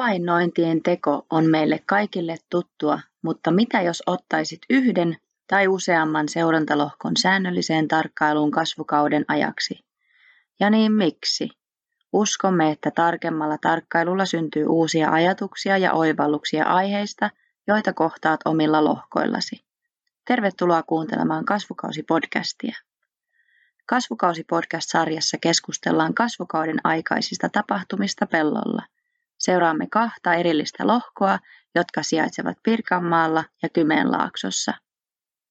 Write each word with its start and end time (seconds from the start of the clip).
Havainnointien 0.00 0.82
teko 0.82 1.26
on 1.30 1.50
meille 1.50 1.82
kaikille 1.86 2.36
tuttua, 2.50 3.00
mutta 3.22 3.50
mitä 3.50 3.82
jos 3.82 4.02
ottaisit 4.06 4.60
yhden 4.70 5.16
tai 5.46 5.68
useamman 5.68 6.28
seurantalohkon 6.28 7.16
säännölliseen 7.16 7.88
tarkkailuun 7.88 8.50
kasvukauden 8.50 9.24
ajaksi? 9.28 9.84
Ja 10.60 10.70
niin 10.70 10.92
miksi? 10.92 11.48
Uskomme, 12.12 12.70
että 12.70 12.90
tarkemmalla 12.90 13.58
tarkkailulla 13.58 14.26
syntyy 14.26 14.66
uusia 14.66 15.10
ajatuksia 15.10 15.78
ja 15.78 15.92
oivalluksia 15.92 16.64
aiheista, 16.64 17.30
joita 17.66 17.92
kohtaat 17.92 18.40
omilla 18.44 18.84
lohkoillasi. 18.84 19.64
Tervetuloa 20.26 20.82
kuuntelemaan 20.82 21.44
Kasvukausi-podcastia. 21.44 22.76
Kasvukausi-podcast-sarjassa 23.86 25.38
keskustellaan 25.40 26.14
kasvukauden 26.14 26.80
aikaisista 26.84 27.48
tapahtumista 27.48 28.26
pellolla– 28.26 28.82
Seuraamme 29.40 29.86
kahta 29.90 30.34
erillistä 30.34 30.86
lohkoa, 30.86 31.38
jotka 31.74 32.02
sijaitsevat 32.02 32.58
Pirkanmaalla 32.62 33.44
ja 33.62 33.68
Kymenlaaksossa. 33.68 34.72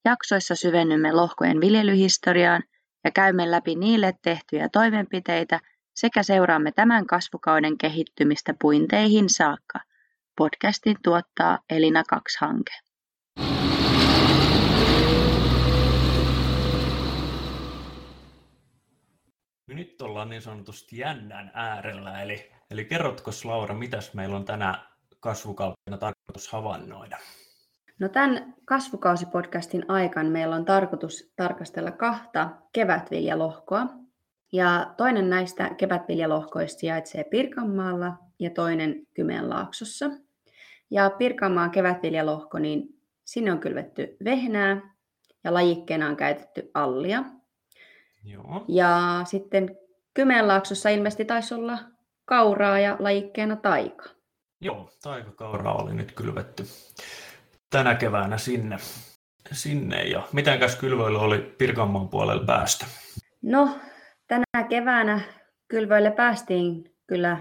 Jaksoissa 0.05 0.55
syvennymme 0.55 1.11
lohkojen 1.11 1.61
viljelyhistoriaan 1.61 2.63
ja 3.03 3.11
käymme 3.11 3.51
läpi 3.51 3.75
niille 3.75 4.13
tehtyjä 4.21 4.69
toimenpiteitä 4.69 5.59
sekä 5.95 6.23
seuraamme 6.23 6.71
tämän 6.71 7.07
kasvukauden 7.07 7.77
kehittymistä 7.77 8.53
puinteihin 8.61 9.29
saakka. 9.29 9.79
Podcastin 10.37 10.97
tuottaa 11.03 11.59
Elina 11.69 12.03
2-hanke. 12.15 12.73
Nyt 19.67 20.01
ollaan 20.01 20.29
niin 20.29 20.41
sanotusti 20.41 20.97
jännän 20.97 21.51
äärellä, 21.53 22.21
eli 22.21 22.51
Eli 22.71 22.85
kerrotko 22.85 23.31
Laura, 23.43 23.75
mitäs 23.75 24.13
meillä 24.13 24.35
on 24.35 24.45
tänä 24.45 24.79
kasvukautena 25.19 25.97
tarkoitus 25.97 26.51
havainnoida? 26.51 27.17
No 27.99 28.09
tämän 28.09 28.55
kasvukausipodcastin 28.65 29.85
aikana 29.87 30.29
meillä 30.29 30.55
on 30.55 30.65
tarkoitus 30.65 31.33
tarkastella 31.35 31.91
kahta 31.91 32.49
kevätviljalohkoa. 32.73 33.87
Ja 34.51 34.93
toinen 34.97 35.29
näistä 35.29 35.69
kevätviljalohkoista 35.69 36.79
sijaitsee 36.79 37.23
Pirkanmaalla 37.23 38.13
ja 38.39 38.49
toinen 38.49 39.07
Kymenlaaksossa. 39.13 40.09
Ja 40.91 41.09
Pirkanmaan 41.09 41.71
kevätviljalohko, 41.71 42.59
niin 42.59 42.99
sinne 43.25 43.51
on 43.51 43.59
kylvetty 43.59 44.17
vehnää 44.23 44.95
ja 45.43 45.53
lajikkeena 45.53 46.07
on 46.07 46.15
käytetty 46.15 46.71
allia. 46.73 47.23
Joo. 48.23 48.65
Ja 48.67 49.21
sitten 49.25 49.77
Kymenlaaksossa 50.13 50.89
ilmeisesti 50.89 51.25
taisi 51.25 51.53
olla 51.53 51.77
kauraa 52.29 52.79
ja 52.79 52.95
lajikkeena 52.99 53.55
taika. 53.55 54.09
Joo, 54.61 54.89
taikakauraa 55.03 55.75
oli 55.75 55.93
nyt 55.93 56.11
kylvetty 56.11 56.63
tänä 57.69 57.95
keväänä 57.95 58.37
sinne. 58.37 58.77
sinne. 59.51 60.03
Ja 60.03 60.23
mitenkäs 60.33 60.75
kylvöily 60.75 61.17
oli 61.19 61.55
Pirkanmaan 61.57 62.09
puolella 62.09 62.45
päästä? 62.45 62.85
No, 63.41 63.69
tänä 64.27 64.67
keväänä 64.69 65.21
kylvöille 65.67 66.11
päästiin 66.11 66.95
kyllä 67.07 67.37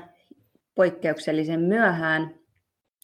poikkeuksellisen 0.75 1.61
myöhään, 1.61 2.35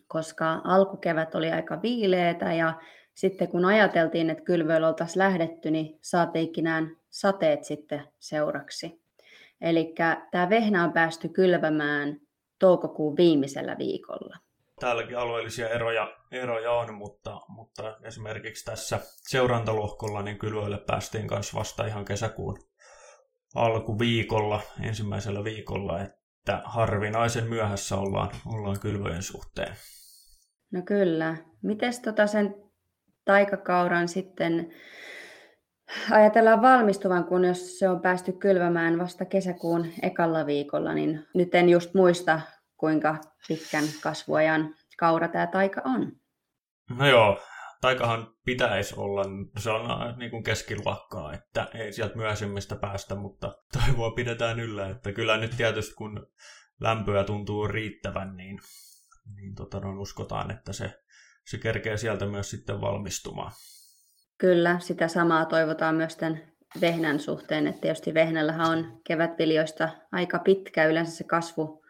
koska 0.06 0.60
alkukevät 0.64 1.34
oli 1.34 1.50
aika 1.52 1.82
viileetä 1.82 2.52
ja 2.52 2.80
sitten 3.14 3.48
kun 3.48 3.64
ajateltiin, 3.64 4.30
että 4.30 4.44
kylvöillä 4.44 4.88
oltaisiin 4.88 5.18
lähdetty, 5.18 5.70
niin 5.70 5.98
saatiinkin 6.02 6.64
nämä 6.64 6.88
sateet 7.10 7.64
sitten 7.64 8.08
seuraksi. 8.18 9.03
Eli 9.64 9.94
tämä 10.30 10.50
vehnä 10.50 10.84
on 10.84 10.92
päästy 10.92 11.28
kylvämään 11.28 12.20
toukokuun 12.58 13.16
viimeisellä 13.16 13.76
viikolla. 13.78 14.36
Täälläkin 14.80 15.18
alueellisia 15.18 15.68
eroja, 15.68 16.16
eroja 16.30 16.72
on, 16.72 16.94
mutta, 16.94 17.40
mutta 17.48 17.96
esimerkiksi 18.02 18.64
tässä 18.64 19.00
seurantalohkolla 19.02 20.22
niin 20.22 20.38
kylvöille 20.38 20.78
päästiin 20.86 21.28
kanssa 21.28 21.58
vasta 21.58 21.86
ihan 21.86 22.04
kesäkuun 22.04 22.58
alkuviikolla, 23.54 24.60
ensimmäisellä 24.82 25.44
viikolla, 25.44 26.02
että 26.02 26.62
harvinaisen 26.64 27.48
myöhässä 27.48 27.96
ollaan, 27.96 28.30
ollaan 28.46 28.80
kylvöjen 28.80 29.22
suhteen. 29.22 29.76
No 30.72 30.82
kyllä. 30.82 31.36
Miten 31.62 31.92
tota 32.04 32.26
sen 32.26 32.54
taikakauran 33.24 34.08
sitten 34.08 34.72
ajatellaan 36.10 36.62
valmistuvan, 36.62 37.24
kun 37.24 37.44
jos 37.44 37.78
se 37.78 37.88
on 37.88 38.00
päästy 38.00 38.32
kylvämään 38.32 38.98
vasta 38.98 39.24
kesäkuun 39.24 39.86
ekalla 40.02 40.46
viikolla, 40.46 40.94
niin 40.94 41.26
nyt 41.34 41.54
en 41.54 41.68
just 41.68 41.94
muista, 41.94 42.40
kuinka 42.76 43.16
pitkän 43.48 43.84
kasvuajan 44.02 44.74
kaura 44.98 45.28
tämä 45.28 45.46
taika 45.46 45.82
on. 45.84 46.12
No 46.98 47.08
joo, 47.08 47.40
taikahan 47.80 48.34
pitäisi 48.44 48.94
olla, 48.96 49.24
se 49.58 49.70
on 49.70 50.18
niin 50.18 50.30
kuin 50.30 50.42
keskiluokkaa, 50.42 51.32
että 51.32 51.68
ei 51.74 51.92
sieltä 51.92 52.16
myöhäisemmistä 52.16 52.76
päästä, 52.76 53.14
mutta 53.14 53.52
toivoa 53.72 54.10
pidetään 54.10 54.60
yllä, 54.60 54.88
että 54.88 55.12
kyllä 55.12 55.36
nyt 55.36 55.56
tietysti 55.56 55.94
kun 55.94 56.26
lämpöä 56.80 57.24
tuntuu 57.24 57.68
riittävän, 57.68 58.36
niin, 58.36 58.58
niin 59.36 59.54
tota, 59.54 59.80
no, 59.80 60.00
uskotaan, 60.00 60.50
että 60.50 60.72
se, 60.72 61.02
se 61.46 61.58
kerkee 61.58 61.96
sieltä 61.96 62.26
myös 62.26 62.50
sitten 62.50 62.80
valmistumaan. 62.80 63.52
Kyllä, 64.44 64.78
sitä 64.80 65.08
samaa 65.08 65.44
toivotaan 65.44 65.94
myös 65.94 66.16
tämän 66.16 66.40
vehnän 66.80 67.20
suhteen, 67.20 67.66
että 67.66 67.80
tietysti 67.80 68.14
vehnällähän 68.14 68.70
on 68.70 69.00
kevätviljoista 69.04 69.88
aika 70.12 70.38
pitkä 70.38 70.84
yleensä 70.84 71.16
se 71.16 71.24
kasvu, 71.24 71.84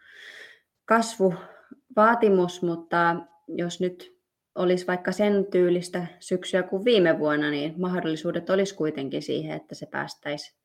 kasvuvaatimus, 0.85 2.61
mutta 2.61 3.15
jos 3.47 3.79
nyt 3.79 4.19
olisi 4.55 4.87
vaikka 4.87 5.11
sen 5.11 5.45
tyylistä 5.51 6.07
syksyä 6.19 6.63
kuin 6.63 6.85
viime 6.85 7.19
vuonna, 7.19 7.49
niin 7.49 7.73
mahdollisuudet 7.77 8.49
olisi 8.49 8.75
kuitenkin 8.75 9.21
siihen, 9.21 9.55
että 9.55 9.75
se 9.75 9.85
päästäisi 9.85 10.55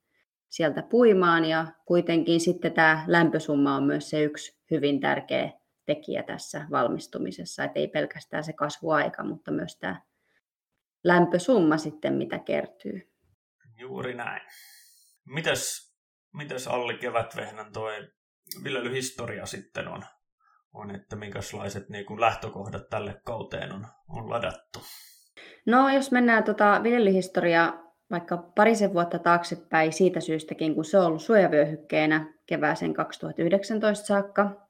sieltä 0.49 0.83
puimaan. 0.83 1.45
Ja 1.45 1.67
kuitenkin 1.87 2.41
sitten 2.41 2.73
tämä 2.73 3.05
lämpösumma 3.07 3.77
on 3.77 3.85
myös 3.85 4.11
se 4.11 4.23
yksi 4.23 4.61
hyvin 4.71 5.01
tärkeä 5.01 5.53
tekijä 5.87 6.23
tässä 6.23 6.67
valmistumisessa, 6.71 7.65
että 7.65 7.81
ei 7.81 7.89
pelkästään 7.89 8.45
se 8.45 8.53
kasvuaika, 8.53 9.25
mutta 9.25 9.51
myös 9.51 9.77
tämä 9.77 10.10
lämpösumma 11.05 11.77
sitten, 11.77 12.15
mitä 12.15 12.39
kertyy. 12.39 13.13
Juuri 13.79 14.15
näin. 14.15 14.43
Mitäs, 15.25 15.95
mitäs 16.35 16.67
Alli 16.67 16.95
Kevätvehnän 16.95 17.73
toi 17.73 18.09
viljelyhistoria 18.65 19.47
sitten 19.47 19.89
on, 19.89 20.03
on 20.75 20.95
että 20.95 21.17
minkälaiset 21.17 21.89
niin 21.89 22.07
kuin 22.07 22.21
lähtökohdat 22.21 22.89
tälle 22.91 23.21
kauteen 23.25 23.73
on, 23.73 23.87
on 24.09 24.31
ladattu? 24.31 24.79
No 25.67 25.89
jos 25.89 26.11
mennään 26.11 26.45
tota 26.45 26.81
viljelyhistoriaa 26.83 27.91
vaikka 28.11 28.37
parisen 28.37 28.93
vuotta 28.93 29.19
taaksepäin 29.19 29.93
siitä 29.93 30.21
syystäkin, 30.21 30.75
kun 30.75 30.85
se 30.85 30.99
on 30.99 31.07
ollut 31.07 31.23
suojavyöhykkeenä 31.23 32.35
kevääseen 32.47 32.95
2019 32.95 34.07
saakka, 34.07 34.70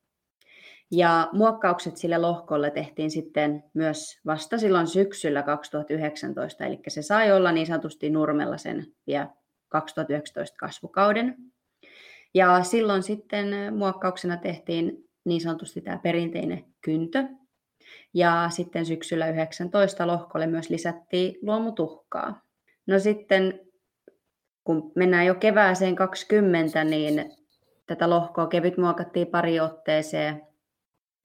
ja 0.90 1.28
muokkaukset 1.32 1.96
sille 1.96 2.18
lohkolle 2.18 2.70
tehtiin 2.70 3.10
sitten 3.10 3.64
myös 3.74 4.20
vasta 4.26 4.58
silloin 4.58 4.86
syksyllä 4.86 5.42
2019, 5.42 6.64
eli 6.64 6.80
se 6.88 7.02
sai 7.02 7.32
olla 7.32 7.52
niin 7.52 7.66
sanotusti 7.66 8.10
nurmella 8.10 8.56
sen 8.56 8.86
vielä 9.06 9.28
2019 9.68 10.56
kasvukauden. 10.56 11.36
Ja 12.34 12.62
silloin 12.62 13.02
sitten 13.02 13.74
muokkauksena 13.74 14.36
tehtiin 14.36 15.08
niin 15.24 15.40
sanotusti 15.40 15.80
tämä 15.80 15.98
perinteinen 15.98 16.64
kyntö. 16.80 17.24
Ja 18.14 18.46
sitten 18.50 18.86
syksyllä 18.86 19.28
19 19.28 20.06
lohkolle 20.06 20.46
myös 20.46 20.70
lisättiin 20.70 21.38
luomutuhkaa. 21.42 22.42
No 22.86 22.98
sitten 22.98 23.60
kun 24.64 24.92
mennään 24.94 25.26
jo 25.26 25.34
kevääseen 25.34 25.96
20, 25.96 26.84
niin 26.84 27.32
tätä 27.86 28.10
lohkoa 28.10 28.46
kevyt 28.46 28.76
muokattiin 28.76 29.26
pari 29.26 29.60
otteeseen 29.60 30.49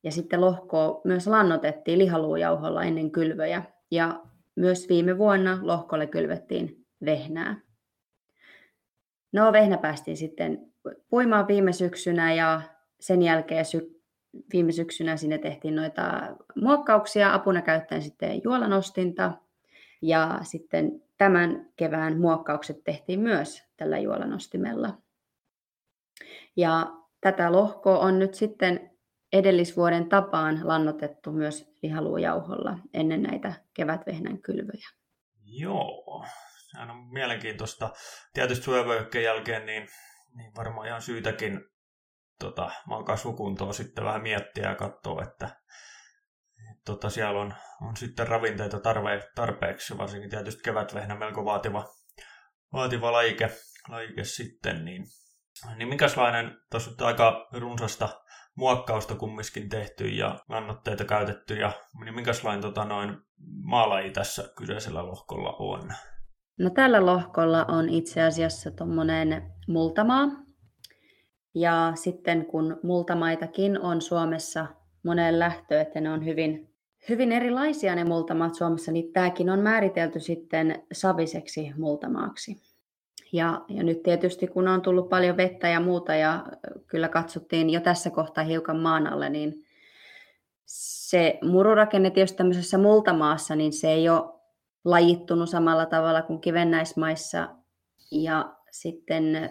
ja 0.05 0.11
sitten 0.11 0.41
lohkoa 0.41 1.01
myös 1.03 1.27
lannotettiin 1.27 1.99
lihaluujauholla 1.99 2.83
ennen 2.83 3.11
kylvöjä. 3.11 3.63
Ja 3.91 4.23
myös 4.55 4.89
viime 4.89 5.17
vuonna 5.17 5.59
lohkolle 5.61 6.07
kylvettiin 6.07 6.85
vehnää. 7.05 7.59
No 9.33 9.51
vehnä 9.51 9.77
päästiin 9.77 10.17
sitten 10.17 10.71
puimaan 11.09 11.47
viime 11.47 11.73
syksynä 11.73 12.33
ja 12.33 12.61
sen 12.99 13.21
jälkeen 13.21 13.65
sy- 13.65 14.01
viime 14.53 14.71
syksynä 14.71 15.17
sinne 15.17 15.37
tehtiin 15.37 15.75
noita 15.75 16.35
muokkauksia 16.55 17.33
apuna 17.33 17.61
käyttäen 17.61 18.01
sitten 18.01 18.41
juolanostinta. 18.43 19.31
Ja 20.01 20.39
sitten 20.43 21.01
tämän 21.17 21.69
kevään 21.75 22.19
muokkaukset 22.19 22.83
tehtiin 22.83 23.19
myös 23.19 23.63
tällä 23.77 23.97
juolanostimella. 23.99 24.97
Ja 26.55 26.93
tätä 27.21 27.51
lohkoa 27.51 27.99
on 27.99 28.19
nyt 28.19 28.33
sitten 28.33 28.94
edellisvuoden 29.35 30.09
tapaan 30.09 30.59
lannotettu 30.63 31.31
myös 31.31 31.73
lihaluujauholla 31.83 32.77
ennen 32.93 33.23
näitä 33.23 33.53
kevätvehnän 33.73 34.41
kylvöjä. 34.41 34.89
Joo, 35.43 36.25
sehän 36.71 36.91
on 36.91 36.97
mielenkiintoista. 36.97 37.89
Tietysti 38.33 38.65
suojavyöhykkeen 38.65 39.23
jälkeen 39.25 39.65
niin, 39.65 39.87
niin 40.35 40.51
varmaan 40.55 40.87
ihan 40.87 41.01
syytäkin 41.01 41.61
tota, 42.39 42.71
maan 42.87 43.05
kasvukuntoa 43.05 43.73
sitten 43.73 44.05
vähän 44.05 44.21
miettiä 44.21 44.69
ja 44.69 44.75
katsoa, 44.75 45.23
että 45.23 45.49
tota, 46.85 47.09
siellä 47.09 47.41
on, 47.41 47.53
on 47.81 47.97
sitten 47.97 48.27
ravinteita 48.27 48.79
tarve, 48.79 49.21
tarpeeksi, 49.35 49.97
varsinkin 49.97 50.29
tietysti 50.29 50.63
kevätvehnä 50.63 51.15
melko 51.15 51.45
vaativa, 51.45 51.85
vaativa 52.73 53.11
lajike, 53.11 53.51
lajike 53.89 54.23
sitten, 54.23 54.85
niin, 54.85 55.05
niin 55.75 55.87
minkälainen, 55.87 56.57
tuossa 56.71 57.05
aika 57.05 57.47
runsasta 57.51 58.24
muokkausta 58.55 59.15
kumminkin 59.15 59.69
tehty 59.69 60.07
ja 60.07 60.39
lannoitteita 60.49 61.05
käytetty, 61.05 61.53
ja 61.53 61.71
niin 62.03 62.15
minkälainen 62.15 62.61
tota, 62.61 62.85
noin 62.85 63.17
maalaji 63.63 64.11
tässä 64.11 64.49
kyseisellä 64.57 65.05
lohkolla 65.05 65.55
on? 65.59 65.89
No 66.59 66.69
tällä 66.69 67.05
lohkolla 67.05 67.65
on 67.65 67.89
itse 67.89 68.23
asiassa 68.23 68.71
tuommoinen 68.71 69.53
multamaa. 69.67 70.27
Ja 71.55 71.91
sitten 71.95 72.45
kun 72.45 72.79
multamaitakin 72.83 73.81
on 73.81 74.01
Suomessa 74.01 74.67
moneen 75.03 75.39
lähtö, 75.39 75.81
että 75.81 76.01
ne 76.01 76.11
on 76.11 76.25
hyvin, 76.25 76.75
hyvin 77.09 77.31
erilaisia 77.31 77.95
ne 77.95 78.03
multamaat 78.03 78.55
Suomessa, 78.55 78.91
niin 78.91 79.13
tämäkin 79.13 79.49
on 79.49 79.59
määritelty 79.59 80.19
sitten 80.19 80.83
saviseksi 80.91 81.73
multamaaksi. 81.77 82.74
Ja, 83.31 83.61
ja 83.67 83.83
nyt 83.83 84.03
tietysti 84.03 84.47
kun 84.47 84.67
on 84.67 84.81
tullut 84.81 85.09
paljon 85.09 85.37
vettä 85.37 85.67
ja 85.67 85.79
muuta 85.79 86.15
ja 86.15 86.45
kyllä 86.87 87.07
katsottiin 87.07 87.69
jo 87.69 87.79
tässä 87.79 88.09
kohtaa 88.09 88.43
hiukan 88.43 88.77
maan 88.77 89.07
alle, 89.07 89.29
niin 89.29 89.65
se 90.65 91.39
mururakenne 91.41 92.09
tietysti 92.09 92.37
tämmöisessä 92.37 92.77
multamaassa, 92.77 93.55
niin 93.55 93.73
se 93.73 93.91
ei 93.91 94.09
ole 94.09 94.21
lajittunut 94.85 95.49
samalla 95.49 95.85
tavalla 95.85 96.21
kuin 96.21 96.41
kivennäismaissa. 96.41 97.49
Ja 98.11 98.55
sitten 98.71 99.49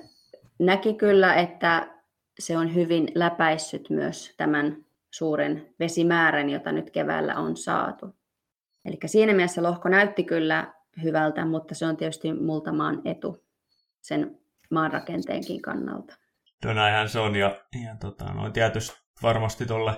näki 0.59 0.95
kyllä, 0.95 1.35
että 1.35 1.95
se 2.39 2.59
on 2.59 2.75
hyvin 2.75 3.09
läpäissyt 3.15 3.91
myös 3.91 4.35
tämän 4.37 4.85
suuren 5.11 5.75
vesimäärän, 5.81 6.51
jota 6.51 6.73
nyt 6.73 6.91
keväällä 6.91 7.35
on 7.35 7.57
saatu. 7.57 8.07
Eli 8.85 8.99
siinä 9.07 9.33
mielessä 9.33 9.63
lohko 9.63 9.89
näytti 9.89 10.25
kyllä 10.25 10.75
hyvältä, 11.03 11.45
mutta 11.45 11.75
se 11.75 11.87
on 11.87 11.97
tietysti 11.97 12.33
multamaan 12.33 13.03
etu 13.05 13.44
sen 14.05 14.39
maanrakenteenkin 14.71 15.63
kannalta. 15.63 16.17
No 16.65 16.73
näinhän 16.73 17.09
se 17.09 17.19
on, 17.19 17.37
ja, 17.37 17.65
ja 17.85 17.97
tota, 18.01 18.25
no, 18.25 18.51
tietysti 18.51 18.97
varmasti 19.23 19.67
tuolle 19.67 19.93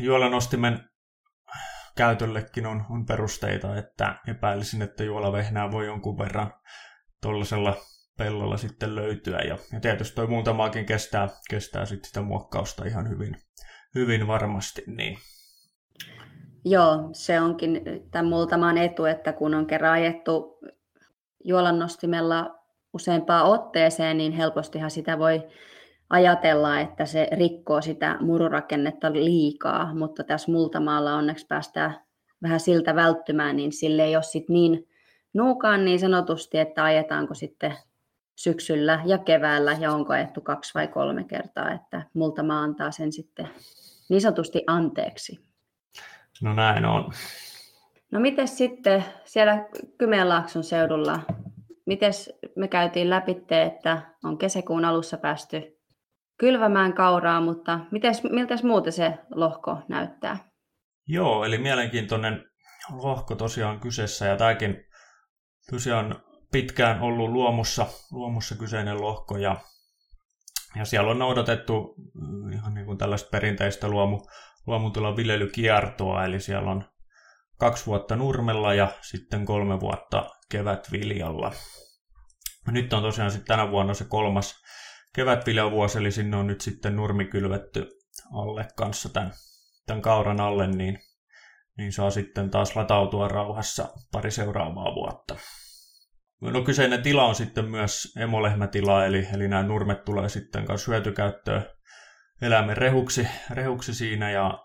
juolanostimen 0.00 0.88
käytöllekin 1.96 2.66
on, 2.66 2.84
on 2.90 3.06
perusteita, 3.06 3.76
että 3.76 4.18
epäilisin, 4.28 4.82
että 4.82 5.04
juolavehnää 5.04 5.70
voi 5.70 5.86
jonkun 5.86 6.18
verran 6.18 6.52
tuollaisella 7.22 7.76
pellolla 8.18 8.56
sitten 8.56 8.96
löytyä. 8.96 9.38
Ja, 9.38 9.58
ja 9.72 9.80
tietysti 9.80 10.14
toi 10.14 10.26
muutamaakin 10.26 10.86
kestää, 10.86 11.28
kestää 11.50 11.86
sitten 11.86 12.08
sitä 12.08 12.22
muokkausta 12.22 12.84
ihan 12.84 13.08
hyvin, 13.08 13.36
hyvin 13.94 14.26
varmasti. 14.26 14.82
Niin. 14.86 15.18
Joo, 16.64 17.08
se 17.12 17.40
onkin 17.40 17.80
tämän 18.10 18.26
muutaman 18.26 18.78
etu, 18.78 19.04
että 19.04 19.32
kun 19.32 19.54
on 19.54 19.66
kerran 19.66 19.92
ajettu 19.92 20.58
juolannostimella 21.44 22.58
useampaan 22.92 23.46
otteeseen, 23.46 24.18
niin 24.18 24.32
helpostihan 24.32 24.90
sitä 24.90 25.18
voi 25.18 25.42
ajatella, 26.10 26.80
että 26.80 27.06
se 27.06 27.28
rikkoo 27.32 27.82
sitä 27.82 28.16
mururakennetta 28.20 29.12
liikaa, 29.12 29.94
mutta 29.94 30.24
tässä 30.24 30.52
multamaalla 30.52 31.14
onneksi 31.14 31.46
päästään 31.46 32.00
vähän 32.42 32.60
siltä 32.60 32.94
välttymään, 32.94 33.56
niin 33.56 33.72
sille 33.72 34.04
ei 34.04 34.16
ole 34.16 34.22
sit 34.22 34.48
niin 34.48 34.88
nuukaan 35.34 35.84
niin 35.84 36.00
sanotusti, 36.00 36.58
että 36.58 36.84
ajetaanko 36.84 37.34
sitten 37.34 37.74
syksyllä 38.36 39.02
ja 39.04 39.18
keväällä 39.18 39.76
ja 39.80 39.92
onko 39.92 40.12
ajettu 40.12 40.40
kaksi 40.40 40.74
vai 40.74 40.88
kolme 40.88 41.24
kertaa, 41.24 41.72
että 41.72 42.02
multama 42.14 42.62
antaa 42.62 42.90
sen 42.90 43.12
sitten 43.12 43.48
niin 44.08 44.20
sanotusti 44.20 44.64
anteeksi. 44.66 45.40
No 46.42 46.54
näin 46.54 46.84
on. 46.84 47.12
No 48.14 48.20
miten 48.20 48.48
sitten 48.48 49.04
siellä 49.24 49.68
Kymenlaakson 49.98 50.64
seudulla, 50.64 51.20
miten 51.86 52.12
me 52.56 52.68
käytiin 52.68 53.10
läpi, 53.10 53.36
että 53.50 54.14
on 54.24 54.38
kesäkuun 54.38 54.84
alussa 54.84 55.16
päästy 55.16 55.80
kylvämään 56.38 56.92
kauraa, 56.92 57.40
mutta 57.40 57.80
mites, 57.90 58.22
miltä 58.22 58.54
muuten 58.62 58.92
se 58.92 59.18
lohko 59.30 59.78
näyttää? 59.88 60.38
Joo, 61.08 61.44
eli 61.44 61.58
mielenkiintoinen 61.58 62.44
lohko 62.92 63.34
tosiaan 63.34 63.80
kyseessä 63.80 64.26
ja 64.26 64.36
tämäkin 64.36 64.84
tosiaan 65.70 66.22
pitkään 66.52 67.00
ollut 67.00 67.30
luomussa, 67.30 67.86
luomussa 68.12 68.54
kyseinen 68.54 69.00
lohko 69.00 69.36
ja, 69.36 69.56
ja 70.76 70.84
siellä 70.84 71.10
on 71.10 71.18
noudatettu 71.18 71.94
ihan 72.52 72.74
niin 72.74 72.86
kuin 72.86 72.98
tällaista 72.98 73.28
perinteistä 73.30 73.88
luomu, 73.88 74.20
luomutilan 74.66 75.16
viljelykiertoa, 75.16 76.24
eli 76.24 76.40
siellä 76.40 76.70
on 76.70 76.93
kaksi 77.58 77.86
vuotta 77.86 78.16
nurmella 78.16 78.74
ja 78.74 78.88
sitten 79.02 79.46
kolme 79.46 79.80
vuotta 79.80 80.30
kevätviljalla. 80.50 81.52
Nyt 82.68 82.92
on 82.92 83.02
tosiaan 83.02 83.30
sitten 83.30 83.56
tänä 83.56 83.70
vuonna 83.70 83.94
se 83.94 84.04
kolmas 84.04 84.54
kevätviljavuosi, 85.14 85.98
eli 85.98 86.10
sinne 86.10 86.36
on 86.36 86.46
nyt 86.46 86.60
sitten 86.60 86.96
nurmi 86.96 87.24
kylvetty 87.24 87.90
alle 88.32 88.66
kanssa 88.76 89.08
tämän, 89.08 89.32
tämän 89.86 90.02
kauran 90.02 90.40
alle, 90.40 90.66
niin, 90.66 90.98
niin 91.76 91.92
saa 91.92 92.10
sitten 92.10 92.50
taas 92.50 92.76
latautua 92.76 93.28
rauhassa 93.28 93.88
pari 94.12 94.30
seuraavaa 94.30 94.94
vuotta. 94.94 95.36
No 96.40 96.62
kyseinen 96.62 97.02
tila 97.02 97.24
on 97.24 97.34
sitten 97.34 97.64
myös 97.64 98.12
emolehmätila, 98.16 99.06
eli, 99.06 99.26
eli 99.34 99.48
nämä 99.48 99.62
nurmet 99.62 100.04
tulee 100.04 100.28
sitten 100.28 100.64
kanssa 100.64 100.90
hyötykäyttöön 100.90 101.66
eläimen 102.42 102.76
rehuksi, 102.76 103.28
rehuksi 103.50 103.94
siinä, 103.94 104.30
ja, 104.30 104.58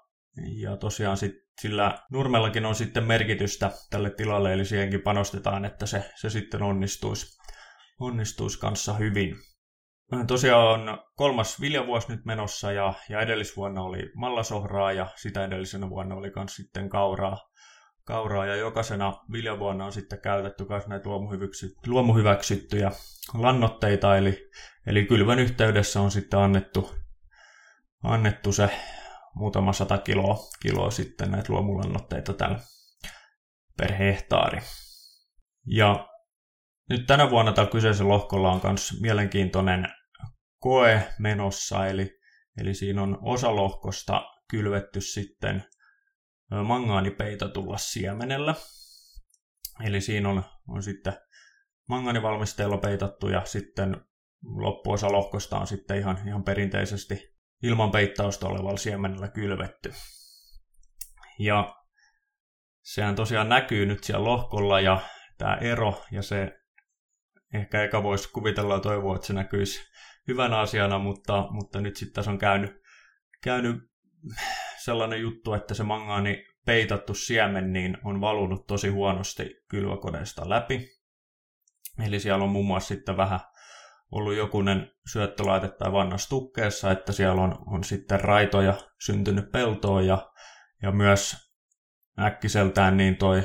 ja 0.62 0.78
tosiaan 0.78 1.18
sit, 1.18 1.34
sillä 1.62 1.98
nurmellakin 2.12 2.66
on 2.66 2.76
sitten 2.76 3.04
merkitystä 3.04 3.72
tälle 3.90 4.10
tilalle, 4.10 4.54
eli 4.54 4.66
siihenkin 4.66 5.02
panostetaan, 5.02 5.66
että 5.66 5.86
se, 5.86 6.12
se 6.16 6.30
sitten 6.30 6.64
onnistuisi, 6.64 7.40
onnistuisi 8.00 8.60
kanssa 8.60 8.94
hyvin. 8.94 9.36
Tosiaan 10.28 10.90
on 10.90 11.04
kolmas 11.16 11.62
viljavuosi 11.62 12.12
nyt 12.12 12.26
menossa 12.26 12.72
ja, 12.72 12.94
ja 13.10 13.22
edellisvuonna 13.22 13.82
oli 13.82 14.12
mallasohraa 14.16 14.92
ja 14.92 15.08
sitä 15.16 15.46
edellisenä 15.46 15.90
vuonna 15.90 16.16
oli 16.16 16.32
myös 16.36 16.56
sitten 16.56 16.90
kauraa, 16.90 17.38
kauraa 18.04 18.46
ja 18.46 18.56
jokaisena 18.56 19.14
viljavuonna 19.32 19.86
on 19.86 19.92
sitten 19.92 20.22
käytetty 20.22 20.66
myös 20.70 20.88
näitä 20.88 21.10
luomuhyväksyttyjä 21.88 22.92
lannoitteita, 23.34 24.18
eli, 24.18 24.50
eli 24.88 25.06
kylvön 25.06 25.40
yhteydessä 25.40 26.02
on 26.02 26.12
sitten 26.12 26.40
annettu, 26.40 26.96
annettu 28.04 28.52
se 28.52 28.70
muutama 29.40 29.74
sata 29.74 29.98
kiloa, 29.98 30.38
kiloa 30.62 30.92
sitten 30.92 31.32
näitä 31.32 31.54
luomulannoitteita 31.54 32.34
tällä 32.34 32.60
per 33.78 33.94
hehtaari. 33.94 34.60
Ja 35.66 36.10
nyt 36.90 37.08
tänä 37.08 37.30
vuonna 37.30 37.54
tällä 37.54 37.72
kyseisellä 37.72 38.14
lohkolla 38.14 38.52
on 38.52 38.62
myös 38.64 39.02
mielenkiintoinen 39.02 39.88
koe 40.60 41.08
menossa, 41.20 41.88
eli, 41.88 42.20
eli 42.58 42.74
siinä 42.74 43.04
on 43.04 43.18
osa 43.22 43.56
lohkosta 43.56 44.26
kylvetty 44.50 45.02
sitten 45.02 45.64
mangaanipeitatulla 46.64 47.78
siemenellä. 47.78 48.56
Eli 49.86 50.02
siinä 50.02 50.30
on, 50.30 50.44
on 50.68 50.84
sitten 50.84 51.14
mangaanivalmisteella 51.90 52.78
peitattu 52.78 53.28
ja 53.28 53.46
sitten 53.46 54.02
loppuosa 54.44 55.12
lohkosta 55.12 55.60
on 55.60 55.68
sitten 55.68 55.98
ihan, 55.98 56.20
ihan 56.28 56.44
perinteisesti 56.44 57.39
ilman 57.64 57.92
peittausta 57.92 58.48
olevalla 58.48 58.78
siemenellä 58.78 59.28
kylvetty. 59.28 59.94
Ja 61.40 61.76
sehän 62.82 63.16
tosiaan 63.16 63.50
näkyy 63.50 63.86
nyt 63.86 64.04
siellä 64.04 64.24
lohkolla 64.24 64.80
ja 64.80 65.02
tämä 65.38 65.56
ero 65.56 66.04
ja 66.12 66.22
se 66.22 66.60
ehkä 67.54 67.84
eka 67.84 68.04
voisi 68.04 68.32
kuvitella 68.32 68.74
ja 68.74 68.80
toivoa, 68.80 69.16
että 69.16 69.28
se 69.28 69.34
näkyisi 69.34 69.82
hyvänä 70.28 70.60
asiana, 70.60 71.00
mutta, 71.00 71.48
mutta 71.52 71.82
nyt 71.82 71.96
sitten 71.96 72.14
tässä 72.14 72.32
on 72.32 72.38
käynyt, 72.38 72.82
käynyt 73.44 73.78
sellainen 74.78 75.22
juttu, 75.22 75.54
että 75.54 75.74
se 75.74 75.84
mangaani 75.84 76.46
peitattu 76.66 77.14
siemen 77.14 77.74
niin 77.74 77.98
on 78.04 78.22
valunut 78.22 78.68
tosi 78.68 78.90
huonosti 78.90 79.56
kylväkoneesta 79.68 80.50
läpi. 80.50 80.88
Eli 82.06 82.20
siellä 82.20 82.44
on 82.44 82.50
muun 82.50 82.66
muassa 82.66 82.88
sitten 82.88 83.18
vähän 83.18 83.40
ollut 84.12 84.36
jokunen 84.36 84.92
syöttölaite 85.12 85.70
tai 85.70 85.92
vannas 85.92 86.30
tukkeessa, 86.30 86.92
että 86.92 87.12
siellä 87.12 87.42
on, 87.42 87.56
on 87.68 87.84
sitten 87.84 88.22
raitoja 88.22 88.74
syntynyt 89.06 89.52
peltoon 89.52 90.08
ja, 90.08 90.32
ja 90.84 90.92
myös 90.92 91.36
äkkiseltään 92.20 92.98
niin 92.98 93.16
toi 93.16 93.44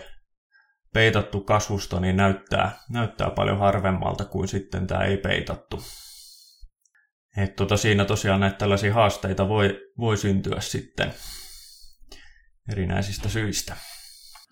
peitattu 0.93 1.41
kasvusto 1.41 2.01
niin 2.01 2.17
näyttää, 2.17 2.73
näyttää 2.91 3.31
paljon 3.31 3.59
harvemmalta 3.59 4.25
kuin 4.25 4.49
sitten 4.49 4.87
tämä 4.87 5.05
ei 5.05 5.17
peitattu. 5.17 5.83
Et 7.37 7.57
tota, 7.57 7.77
siinä 7.77 8.05
tosiaan 8.05 8.41
näitä 8.41 8.57
tällaisia 8.57 8.95
haasteita 8.95 9.49
voi, 9.49 9.81
voi 9.99 10.17
syntyä 10.17 10.61
sitten 10.61 11.13
erinäisistä 12.73 13.29
syistä. 13.29 13.77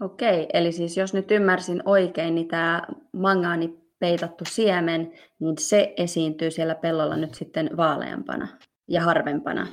Okei, 0.00 0.46
eli 0.52 0.72
siis 0.72 0.96
jos 0.96 1.14
nyt 1.14 1.30
ymmärsin 1.30 1.82
oikein, 1.84 2.34
niin 2.34 2.48
tämä 2.48 2.82
mangaani 3.12 3.81
peitattu 4.02 4.44
siemen, 4.48 5.12
niin 5.40 5.58
se 5.58 5.94
esiintyy 5.96 6.50
siellä 6.50 6.74
pellolla 6.74 7.16
nyt 7.16 7.34
sitten 7.34 7.70
vaaleampana. 7.76 8.48
ja 8.88 9.02
harvempana? 9.02 9.66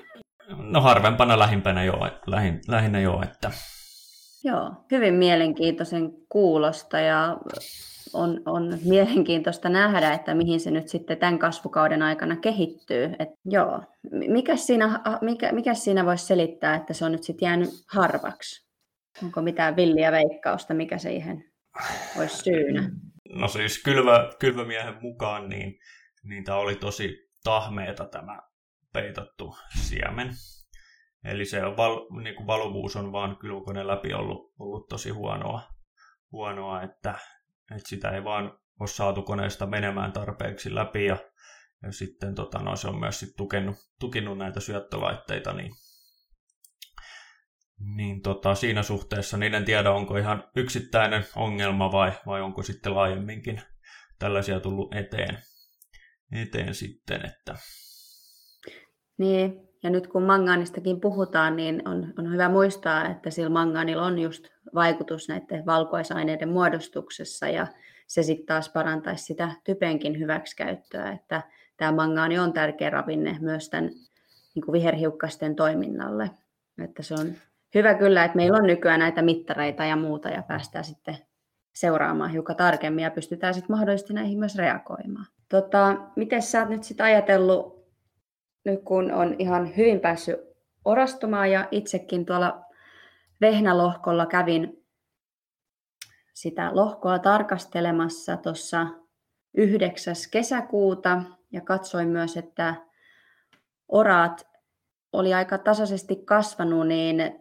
No 0.58 0.82
harvempana 0.82 1.40
lähimpänä 1.40 1.84
joo, 1.84 2.08
lähin, 2.28 2.62
lähinnä 2.68 3.00
joo, 3.00 3.24
että... 3.24 3.52
Joo, 4.44 4.72
hyvin 4.92 5.14
mielenkiintoisen 5.14 6.12
kuulosta 6.30 7.00
ja 7.00 7.38
on, 8.14 8.42
on 8.46 8.78
mielenkiintoista 8.86 9.70
nähdä, 9.70 10.14
että 10.14 10.36
mihin 10.36 10.60
se 10.60 10.72
nyt 10.72 10.88
sitten 10.88 11.18
tämän 11.18 11.40
kasvukauden 11.40 12.02
aikana 12.02 12.36
kehittyy. 12.36 13.16
Et 13.20 13.30
joo, 13.46 13.82
mikä 14.12 14.56
siinä, 14.56 15.00
mikä, 15.22 15.52
mikä 15.52 15.74
siinä 15.74 16.06
voisi 16.06 16.26
selittää, 16.26 16.76
että 16.76 16.94
se 16.94 17.06
on 17.06 17.12
nyt 17.12 17.24
sitten 17.24 17.46
jäänyt 17.46 17.70
harvaksi? 17.94 18.70
Onko 19.24 19.42
mitään 19.42 19.76
villiä 19.76 20.12
veikkausta, 20.12 20.74
mikä 20.74 20.98
siihen 20.98 21.44
olisi 22.20 22.38
syynä? 22.38 22.92
No 23.30 23.48
siis 23.48 23.84
kylvä, 23.84 24.30
kylvämiehen 24.40 24.98
mukaan, 25.02 25.50
niin, 25.50 25.80
niin 26.24 26.44
tämä 26.44 26.58
oli 26.58 26.76
tosi 26.76 27.30
tahmeeta 27.44 28.06
tämä 28.06 28.42
peitattu 28.94 29.56
siemen. 29.80 30.30
Eli 31.24 31.46
se 31.46 31.62
val, 31.62 32.22
niin 32.24 32.36
kuin 32.36 32.48
valuvuus 32.48 32.96
on 32.96 33.12
vaan 33.12 33.38
kylvökoneen 33.38 33.88
läpi 33.88 34.14
ollut, 34.14 34.54
ollut 34.60 34.88
tosi 34.88 35.10
huonoa, 35.10 35.62
huonoa 36.32 36.82
että, 36.82 37.16
että 37.76 37.90
sitä 37.90 38.10
ei 38.10 38.24
vaan 38.24 38.60
ole 38.80 38.88
saatu 38.88 39.22
koneesta 39.22 39.66
menemään 39.66 40.12
tarpeeksi 40.12 40.76
läpi 40.76 41.06
ja, 41.06 41.18
ja 41.84 41.92
sitten 41.92 42.36
tota, 42.36 42.60
no, 42.60 42.76
se 42.76 42.88
on 42.88 43.00
myös 43.00 43.20
sit 43.20 43.36
tukenut, 43.38 43.76
tukinut 44.00 44.38
näitä 44.38 44.60
syöttölaitteita, 44.60 45.54
niin, 45.54 45.72
niin 47.80 48.22
tota, 48.22 48.56
siinä 48.56 48.84
suhteessa 48.84 49.38
niin 49.38 49.56
en 49.56 49.66
tiedä, 49.66 49.92
onko 49.92 50.18
ihan 50.18 50.44
yksittäinen 50.56 51.26
ongelma 51.36 51.92
vai, 51.92 52.12
vai 52.26 52.42
onko 52.42 52.64
sitten 52.64 52.96
laajemminkin 52.96 53.62
tällaisia 54.20 54.60
tullut 54.60 54.96
eteen, 54.96 55.38
eteen 56.32 56.76
sitten, 56.76 57.26
että 57.26 57.56
niin, 59.18 59.70
ja 59.84 59.90
nyt 59.90 60.08
kun 60.08 60.24
mangaanistakin 60.24 61.02
puhutaan, 61.02 61.56
niin 61.56 61.88
on, 61.88 62.14
on 62.18 62.34
hyvä 62.34 62.50
muistaa, 62.50 63.10
että 63.10 63.30
sillä 63.30 63.50
mangaanilla 63.50 64.06
on 64.06 64.20
just 64.20 64.48
vaikutus 64.76 65.30
näiden 65.30 65.66
valkuaisaineiden 65.66 66.50
muodostuksessa 66.50 67.48
ja 67.48 67.68
se 68.08 68.24
sitten 68.24 68.46
taas 68.46 68.70
parantaisi 68.70 69.24
sitä 69.24 69.52
typenkin 69.64 70.20
hyväksikäyttöä, 70.20 71.12
että 71.12 71.42
tämä 71.78 71.92
mangaani 71.92 72.40
on 72.40 72.54
tärkeä 72.54 72.90
ravinne 72.90 73.38
myös 73.42 73.70
tämän 73.70 73.90
niin 74.56 74.72
viherhiukkasten 74.72 75.56
toiminnalle. 75.56 76.32
Että 76.84 77.04
se 77.04 77.14
on 77.14 77.34
hyvä 77.76 77.94
kyllä, 77.94 78.26
että 78.26 78.36
meillä 78.36 78.58
on 78.58 78.68
nykyään 78.68 79.00
näitä 79.00 79.22
mittareita 79.22 79.86
ja 79.86 79.96
muuta 79.96 80.30
ja 80.30 80.44
päästään 80.44 80.86
sitten 80.86 81.18
seuraamaan 81.74 82.32
hiukan 82.32 82.56
tarkemmin 82.56 83.04
ja 83.04 83.12
pystytään 83.12 83.54
sitten 83.54 83.76
mahdollisesti 83.76 84.14
näihin 84.14 84.40
myös 84.40 84.56
reagoimaan. 84.56 85.26
Tota, 85.50 85.98
miten 86.16 86.42
sä 86.42 86.60
oot 86.60 86.70
nyt 86.70 86.84
sitten 86.84 87.06
ajatellut 87.06 87.80
nyt 88.66 88.84
kun 88.84 89.12
on 89.12 89.36
ihan 89.40 89.78
hyvin 89.78 90.00
päässyt 90.00 90.40
orastumaan 90.86 91.52
ja 91.52 91.68
itsekin 91.72 92.26
tuolla 92.26 92.66
Vehnälohkolla 93.42 94.26
kävin 94.26 94.86
sitä 96.34 96.76
lohkoa 96.76 97.20
tarkastelemassa 97.20 98.38
tuossa 98.38 98.88
9. 99.54 100.16
kesäkuuta 100.32 101.24
ja 101.52 101.62
katsoin 101.62 102.10
myös, 102.10 102.38
että 102.38 102.76
oraat 103.88 104.48
oli 105.14 105.34
aika 105.34 105.58
tasaisesti 105.58 106.16
kasvanut, 106.16 106.88
niin 106.88 107.40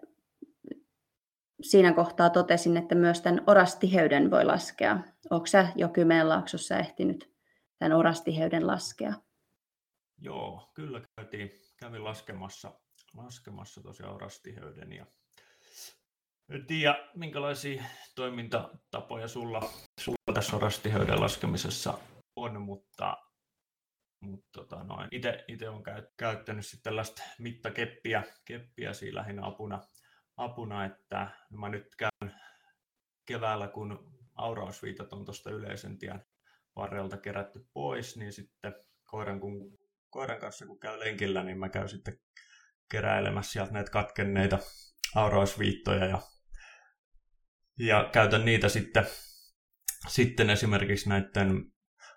siinä 1.62 1.92
kohtaa 1.92 2.30
totesin, 2.30 2.76
että 2.76 2.94
myös 2.94 3.20
tämän 3.20 3.44
orastiheyden 3.46 4.30
voi 4.30 4.44
laskea. 4.44 4.98
Onko 5.30 5.46
sä 5.46 5.68
jo 5.76 5.88
Kymenlaaksossa 5.88 6.78
ehtinyt 6.78 7.34
tämän 7.78 7.92
orastiheyden 7.98 8.66
laskea? 8.66 9.12
Joo, 10.20 10.70
kyllä 10.74 11.02
käytiin, 11.16 11.50
kävin 11.76 12.04
laskemassa, 12.04 12.80
laskemassa 13.16 13.82
tosiaan 13.82 14.14
orastiheyden 14.14 14.92
ja 14.92 15.06
en 16.48 16.66
tiedä, 16.66 17.08
minkälaisia 17.14 17.84
toimintatapoja 18.14 19.28
sulla, 19.28 19.70
sulla 20.00 20.34
tässä 20.34 20.56
orastiheyden 20.56 21.20
laskemisessa 21.20 21.98
on, 22.36 22.62
mutta, 22.62 23.16
mutta 24.20 24.48
tota 24.52 24.84
noin, 24.84 25.08
itse 25.48 25.68
olen 25.68 25.82
käyttänyt 26.16 26.66
sitten 26.66 26.82
tällaista 26.82 27.22
mittakeppiä 27.38 28.22
keppiä 28.44 28.92
siinä 28.92 29.20
lähinnä 29.20 29.46
apuna, 29.46 29.80
apuna, 30.38 30.84
että 30.84 31.30
mä 31.50 31.68
nyt 31.68 31.94
käyn 31.96 32.34
keväällä, 33.26 33.68
kun 33.68 34.18
aurausviitat 34.34 35.12
on 35.12 35.24
tuosta 35.24 35.50
yleisen 35.50 35.98
tien 35.98 36.24
varrelta 36.76 37.16
kerätty 37.16 37.66
pois, 37.72 38.16
niin 38.16 38.32
sitten 38.32 38.74
koiran 39.04 39.40
kun 39.40 39.78
koiran 40.10 40.40
kanssa 40.40 40.66
kun 40.66 40.80
käy 40.80 41.00
lenkillä, 41.00 41.44
niin 41.44 41.58
mä 41.58 41.68
käyn 41.68 41.88
sitten 41.88 42.18
keräilemässä 42.90 43.52
sieltä 43.52 43.72
näitä 43.72 43.90
katkenneita 43.90 44.58
aurausviittoja 45.14 46.04
ja, 46.04 46.18
ja 47.78 48.10
käytän 48.12 48.44
niitä 48.44 48.68
sitten, 48.68 49.06
sitten 50.08 50.50
esimerkiksi 50.50 51.08
näiden 51.08 51.72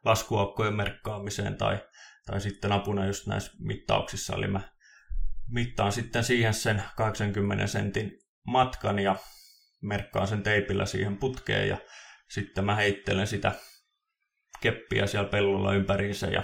laskuaukkojen 0.05 0.75
merkkaamiseen 0.75 1.57
tai, 1.57 1.79
tai 2.25 2.41
sitten 2.41 2.71
apuna 2.71 3.05
just 3.05 3.27
näissä 3.27 3.51
mittauksissa. 3.59 4.35
Eli 4.35 4.47
mä 4.47 4.61
mittaan 5.51 5.91
sitten 5.91 6.23
siihen 6.23 6.53
sen 6.53 6.83
80 6.95 7.67
sentin 7.67 8.19
matkan 8.47 8.99
ja 8.99 9.15
merkkaan 9.81 10.27
sen 10.27 10.43
teipillä 10.43 10.85
siihen 10.85 11.17
putkeen 11.17 11.67
ja 11.67 11.77
sitten 12.29 12.65
mä 12.65 12.75
heittelen 12.75 13.27
sitä 13.27 13.51
keppiä 14.61 15.07
siellä 15.07 15.29
pellolla 15.29 15.73
ympäriinsä 15.73 16.27
ja 16.27 16.43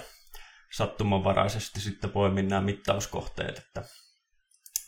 sattumanvaraisesti 0.74 1.82
sitten 1.82 2.10
poimin 2.10 2.48
nämä 2.48 2.62
mittauskohteet, 2.62 3.58
että 3.58 3.84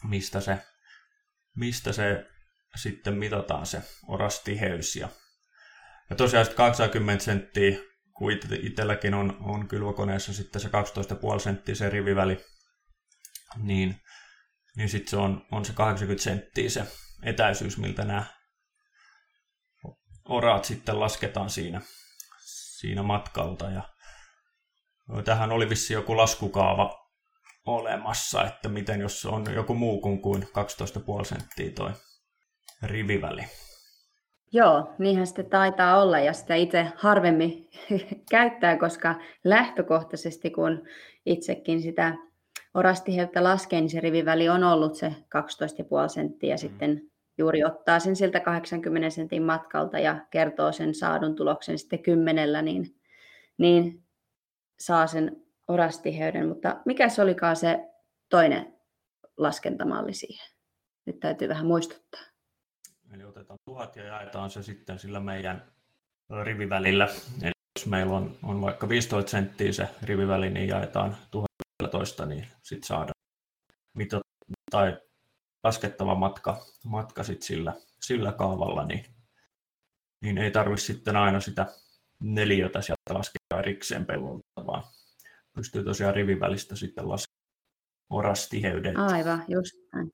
mistä 0.03 0.41
se, 0.41 0.57
mistä 1.55 1.91
se 1.93 2.25
sitten 2.75 3.13
mitataan 3.13 3.65
se 3.65 3.81
orastiheys. 4.07 4.95
Ja, 4.95 5.09
ja 6.09 6.15
tosiaan 6.15 6.45
80 6.55 7.23
senttiä, 7.23 7.77
kun 8.13 8.31
itselläkin 8.61 9.13
on, 9.13 9.38
on 9.39 9.67
kylvökoneessa 9.67 10.33
sitten 10.33 10.61
se 10.61 10.67
12,5 10.67 11.39
senttiä 11.39 11.75
se 11.75 11.89
riviväli, 11.89 12.45
niin, 13.57 14.01
niin 14.79 14.89
sitten 14.89 15.09
se 15.09 15.17
on, 15.17 15.45
on 15.51 15.65
se 15.65 15.74
80 15.74 16.24
senttiä 16.24 16.69
se 16.69 16.83
etäisyys, 17.24 17.77
miltä 17.77 18.05
nämä 18.05 18.24
oraat 20.25 20.65
sitten 20.65 21.00
lasketaan 21.00 21.50
siinä, 21.50 21.81
siinä 22.79 23.03
matkalta. 23.03 23.65
Ja 23.65 23.83
Tähän 25.25 25.51
oli 25.51 25.69
vissi 25.69 25.93
joku 25.93 26.17
laskukaava 26.17 27.09
olemassa, 27.65 28.45
että 28.45 28.69
miten 28.69 29.01
jos 29.01 29.25
on 29.25 29.45
joku 29.53 29.74
muu 29.74 30.01
kuin, 30.01 30.21
kuin 30.21 30.43
12,5 30.43 31.25
senttiä 31.25 31.71
toi 31.71 31.91
riviväli. 32.83 33.41
Joo, 34.51 34.95
niinhän 35.00 35.27
sitten 35.27 35.50
taitaa 35.50 36.01
olla 36.01 36.19
ja 36.19 36.33
sitä 36.33 36.55
itse 36.55 36.88
harvemmin 36.95 37.69
käyttää, 38.31 38.77
koska 38.77 39.15
lähtökohtaisesti 39.43 40.51
kun 40.51 40.88
itsekin 41.25 41.81
sitä 41.81 42.28
orastiheyttä 42.73 43.43
laskee, 43.43 43.81
niin 43.81 43.89
se 43.89 43.99
riviväli 43.99 44.49
on 44.49 44.63
ollut 44.63 44.95
se 44.95 45.07
12,5 45.07 45.15
senttiä 46.07 46.55
mm. 46.55 46.57
sitten 46.57 47.09
juuri 47.38 47.63
ottaa 47.63 47.99
sen 47.99 48.15
siltä 48.15 48.39
80 48.39 49.09
sentin 49.09 49.43
matkalta 49.43 49.99
ja 49.99 50.25
kertoo 50.31 50.71
sen 50.71 50.95
saadun 50.95 51.35
tuloksen 51.35 51.79
sitten 51.79 52.03
kymmenellä, 52.03 52.61
niin, 52.61 52.95
niin 53.57 54.03
saa 54.79 55.07
sen 55.07 55.45
orastiheyden, 55.67 56.47
mutta 56.47 56.81
mikä 56.85 57.09
se 57.09 57.21
olikaan 57.21 57.55
se 57.55 57.89
toinen 58.29 58.73
laskentamalli 59.38 60.13
siihen? 60.13 60.49
Nyt 61.05 61.19
täytyy 61.19 61.49
vähän 61.49 61.65
muistuttaa. 61.65 62.21
Eli 63.13 63.23
otetaan 63.23 63.59
tuhat 63.65 63.95
ja 63.95 64.03
jaetaan 64.03 64.49
se 64.49 64.63
sitten 64.63 64.99
sillä 64.99 65.19
meidän 65.19 65.63
rivivälillä. 66.43 67.07
Eli 67.41 67.51
jos 67.79 67.85
meillä 67.85 68.13
on, 68.13 68.38
on 68.43 68.61
vaikka 68.61 68.89
15 68.89 69.31
senttiä 69.31 69.71
se 69.71 69.88
riviväli, 70.03 70.49
niin 70.49 70.67
jaetaan 70.67 71.15
1011, 71.79 72.25
niin 72.25 72.48
sitten 72.63 72.88
saadaan 72.88 73.13
mitä, 73.95 74.19
tai 74.71 74.98
laskettava 75.63 76.15
matka, 76.15 76.65
matka 76.86 77.24
sit 77.24 77.41
sillä, 77.41 77.74
sillä 78.01 78.31
kaavalla, 78.31 78.86
niin, 78.86 79.05
niin 80.21 80.38
ei 80.38 80.51
tarvitse 80.51 80.86
sitten 80.86 81.15
aina 81.15 81.39
sitä 81.39 81.65
neliötä 82.24 82.81
sieltä 82.81 83.13
laskea 83.13 83.59
erikseen 83.59 84.05
pellolta, 84.05 84.65
vaan 84.67 84.83
pystyy 85.55 85.83
tosiaan 85.83 86.15
rivin 86.15 86.39
välistä 86.39 86.75
sitten 86.75 87.09
laskemaan 87.09 87.39
orastiheyden. 88.09 88.98
Aivan, 88.98 89.45
just 89.48 89.75
näin. 89.93 90.12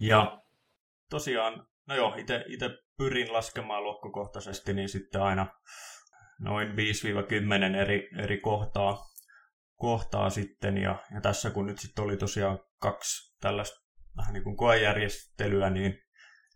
Ja 0.00 0.42
tosiaan, 1.10 1.66
no 1.86 1.94
joo, 1.94 2.14
itse 2.16 2.78
pyrin 2.96 3.32
laskemaan 3.32 3.84
lohkokohtaisesti, 3.84 4.74
niin 4.74 4.88
sitten 4.88 5.22
aina 5.22 5.46
noin 6.40 6.68
5-10 6.68 6.74
eri, 7.76 8.08
eri 8.18 8.40
kohtaa, 8.40 9.09
kohtaa 9.80 10.30
sitten. 10.30 10.76
Ja, 10.78 11.04
ja 11.14 11.20
tässä 11.20 11.50
kun 11.50 11.66
nyt 11.66 11.78
sitten 11.78 12.04
oli 12.04 12.16
tosiaan 12.16 12.58
kaksi 12.78 13.36
tällaista 13.40 13.80
vähän 14.16 14.32
niin 14.32 14.44
kuin 14.44 14.56
koejärjestelyä, 14.56 15.70
niin 15.70 15.98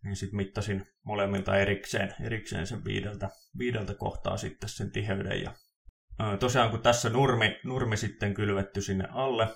niin 0.04 0.16
sitten 0.16 0.36
mittasin 0.36 0.86
molemmilta 1.04 1.56
erikseen, 1.56 2.14
erikseen 2.20 2.66
sen 2.66 2.84
viideltä, 2.84 3.30
viideltä 3.58 3.94
kohtaa 3.94 4.36
sitten 4.36 4.68
sen 4.68 4.90
tiheyden. 4.90 5.42
Ja, 5.42 5.52
ää, 6.18 6.36
tosiaan 6.36 6.70
kun 6.70 6.82
tässä 6.82 7.10
nurmi, 7.10 7.60
nurmi 7.64 7.96
sitten 7.96 8.34
kylvetty 8.34 8.80
sinne 8.80 9.08
alle, 9.10 9.48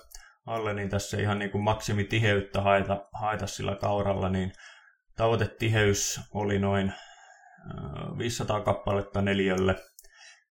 alle, 0.45 0.73
niin 0.73 0.89
tässä 0.89 1.17
ihan 1.17 1.39
niin 1.39 1.51
kuin 1.51 1.63
maksimitiheyttä 1.63 2.61
haeta, 2.61 3.07
haeta 3.13 3.47
sillä 3.47 3.75
kauralla, 3.75 4.29
niin 4.29 4.51
tavoitetiheys 5.15 6.21
oli 6.33 6.59
noin 6.59 6.93
500 8.17 8.61
kappaletta 8.61 9.21
neliölle. 9.21 9.75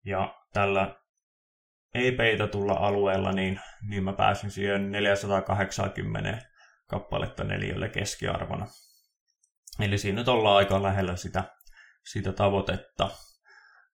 Ja 0.04 0.34
tällä 0.52 0.94
ei 1.94 2.12
peitatulla 2.12 2.72
alueella, 2.72 3.32
niin, 3.32 3.60
niin 3.88 4.04
mä 4.04 4.12
pääsin 4.12 4.50
siihen 4.50 4.92
480 4.92 6.42
kappaletta 6.86 7.44
neliölle 7.44 7.88
keskiarvona. 7.88 8.66
Eli 9.80 9.98
siinä 9.98 10.18
nyt 10.18 10.28
ollaan 10.28 10.56
aika 10.56 10.82
lähellä 10.82 11.16
sitä, 11.16 11.44
sitä 12.04 12.32
tavoitetta. 12.32 13.10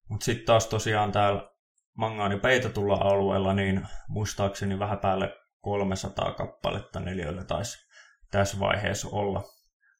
Mutta 0.09 0.25
sitten 0.25 0.47
taas 0.47 0.67
tosiaan 0.67 1.13
täällä 1.13 1.51
mangaani 1.95 2.39
peitatulla 2.39 2.95
alueella, 2.95 3.55
niin 3.55 3.87
muistaakseni 4.09 4.79
vähän 4.79 4.99
päälle 4.99 5.37
300 5.61 6.33
kappaletta 6.33 7.01
neliölle 7.01 7.45
taisi 7.45 7.89
tässä 8.31 8.61
vaiheessa 8.61 9.09
olla, 9.09 9.45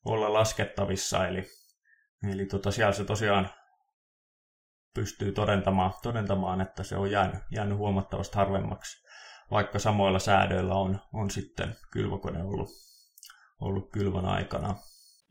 olla 0.05 0.33
laskettavissa. 0.33 1.27
Eli, 1.27 1.47
eli 2.33 2.47
tota, 2.47 2.71
siellä 2.71 2.93
se 2.93 3.05
tosiaan 3.05 3.51
pystyy 4.95 5.33
todentamaan, 5.33 5.93
todentamaan, 6.03 6.61
että 6.61 6.83
se 6.83 6.97
on 6.97 7.11
jäänyt, 7.11 7.41
jäänyt 7.51 7.79
huomattavasti 7.79 8.37
harvemmaksi, 8.37 9.07
vaikka 9.51 9.79
samoilla 9.79 10.19
säädöillä 10.19 10.75
on, 10.75 10.99
on 11.13 11.31
sitten 11.31 11.77
kylvokone 11.93 12.45
ollut, 12.45 12.69
ollut 13.61 13.91
kylvän 13.93 14.25
aikana. 14.25 14.75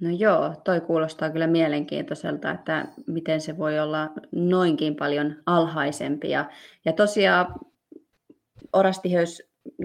No 0.02 0.10
joo, 0.10 0.56
toi 0.64 0.82
kuulostaa 0.82 1.30
kyllä 1.30 1.48
mielenkiintoiselta, 1.48 2.52
että 2.52 2.88
miten 3.08 3.42
se 3.42 3.58
voi 3.58 3.80
olla 3.80 4.10
noinkin 4.32 4.96
paljon 4.96 5.36
alhaisempi. 5.46 6.30
Ja, 6.30 6.50
ja 6.86 6.94
tosiaan 6.94 7.56
orastiheys, 8.74 9.44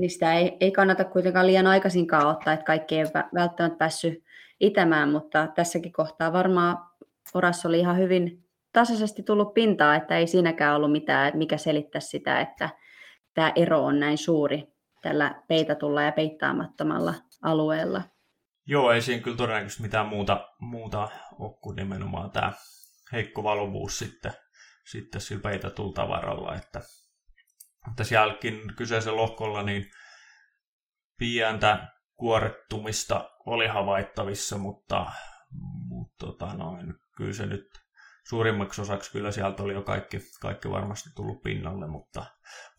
sitä 0.09 0.35
ei, 0.35 0.57
ei 0.61 0.73
kannata 0.73 1.05
kuitenkaan 1.05 1.47
liian 1.47 1.67
aikaisinkaan 1.67 2.27
ottaa, 2.27 2.53
että 2.53 2.67
kaikki 2.67 2.99
ei 2.99 3.05
välttämättä 3.35 3.79
päässyt 3.79 4.25
itämään, 4.61 5.09
mutta 5.09 5.47
tässäkin 5.55 5.93
kohtaa 5.93 6.33
varmaan 6.33 6.79
oras 7.35 7.67
oli 7.67 7.79
ihan 7.79 7.99
hyvin 7.99 8.46
tasaisesti 8.77 9.23
tullut 9.23 9.55
pintaa, 9.55 9.95
että 9.95 10.19
ei 10.19 10.27
siinäkään 10.27 10.77
ollut 10.77 10.93
mitään, 10.93 11.39
mikä 11.39 11.57
selittäisi 11.57 12.09
sitä, 12.09 12.41
että 12.41 12.69
tämä 13.35 13.53
ero 13.55 13.85
on 13.85 14.01
näin 14.01 14.19
suuri 14.19 14.65
tällä 15.03 15.43
peitatulla 15.49 16.03
ja 16.03 16.13
peittaamattomalla 16.13 17.15
alueella. 17.43 18.03
Joo, 18.67 18.93
ei 18.93 19.03
siinä 19.03 19.23
kyllä 19.23 19.37
todennäköisesti 19.37 19.83
mitään 19.83 20.07
muuta, 20.07 20.49
muuta 20.59 21.09
ole 21.39 21.59
kuin 21.61 21.77
nimenomaan 21.77 22.31
tämä 22.31 22.53
heikko 23.13 23.43
valuvuus 23.43 23.99
sitten, 23.99 24.33
sitten 24.91 25.21
sillä 25.21 25.43
peitatulla 25.43 25.93
tavaralla, 25.93 26.55
että, 26.55 26.81
että 27.91 28.05
sielläkin 28.05 28.61
kyseisen 28.77 29.17
lohkolla 29.17 29.63
niin 29.63 29.91
pientä 31.19 31.89
kuorettumista 32.15 33.31
oli 33.47 33.67
havaittavissa, 33.67 34.59
mutta, 34.59 35.13
mutta 35.89 36.27
tota 36.27 36.55
noin, 36.55 36.95
kyllä 37.17 37.33
se 37.33 37.47
nyt 37.47 37.86
suurimmaksi 38.29 38.83
osaksi 38.83 39.13
kyllä 39.13 39.31
sieltä 39.31 39.63
oli 39.63 39.75
jo 39.75 39.83
kaikki, 39.83 40.19
kaikki 40.41 40.71
varmasti 40.71 41.11
tullut 41.17 41.43
pinnalle, 41.43 41.87
mutta 41.87 42.25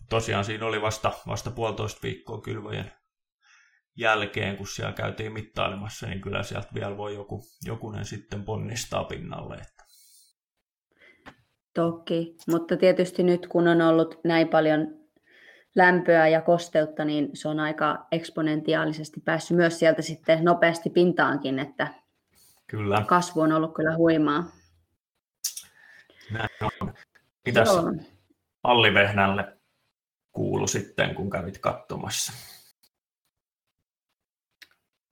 tosiaan 0.09 0.45
siinä 0.45 0.65
oli 0.65 0.81
vasta, 0.81 1.11
vasta 1.27 1.51
puolitoista 1.51 1.99
viikkoa 2.03 2.41
kylvojen 2.41 2.91
jälkeen, 3.95 4.57
kun 4.57 4.67
siellä 4.67 4.93
käytiin 4.93 5.33
mittailemassa, 5.33 6.07
niin 6.07 6.21
kyllä 6.21 6.43
sieltä 6.43 6.67
vielä 6.73 6.97
voi 6.97 7.15
joku, 7.15 7.43
jokunen 7.65 8.05
sitten 8.05 8.43
ponnistaa 8.43 9.03
pinnalle. 9.03 9.55
Että. 9.55 9.83
Toki, 11.73 12.35
mutta 12.47 12.77
tietysti 12.77 13.23
nyt 13.23 13.47
kun 13.47 13.67
on 13.67 13.81
ollut 13.81 14.19
näin 14.23 14.47
paljon 14.47 14.87
lämpöä 15.75 16.27
ja 16.27 16.41
kosteutta, 16.41 17.05
niin 17.05 17.29
se 17.33 17.47
on 17.47 17.59
aika 17.59 18.07
eksponentiaalisesti 18.11 19.19
päässyt 19.19 19.57
myös 19.57 19.79
sieltä 19.79 20.01
sitten 20.01 20.43
nopeasti 20.43 20.89
pintaankin, 20.89 21.59
että 21.59 21.87
kyllä. 22.67 23.03
kasvu 23.07 23.41
on 23.41 23.51
ollut 23.51 23.73
kyllä 23.73 23.95
huimaa. 23.95 24.56
Näin 26.31 26.49
on. 26.81 26.93
Mitäs 27.45 27.67
Joo. 27.67 27.93
Alli 28.63 28.93
Vehnälle 28.93 29.57
kuulu 30.31 30.67
sitten, 30.67 31.15
kun 31.15 31.29
kävit 31.29 31.57
katsomassa? 31.57 32.33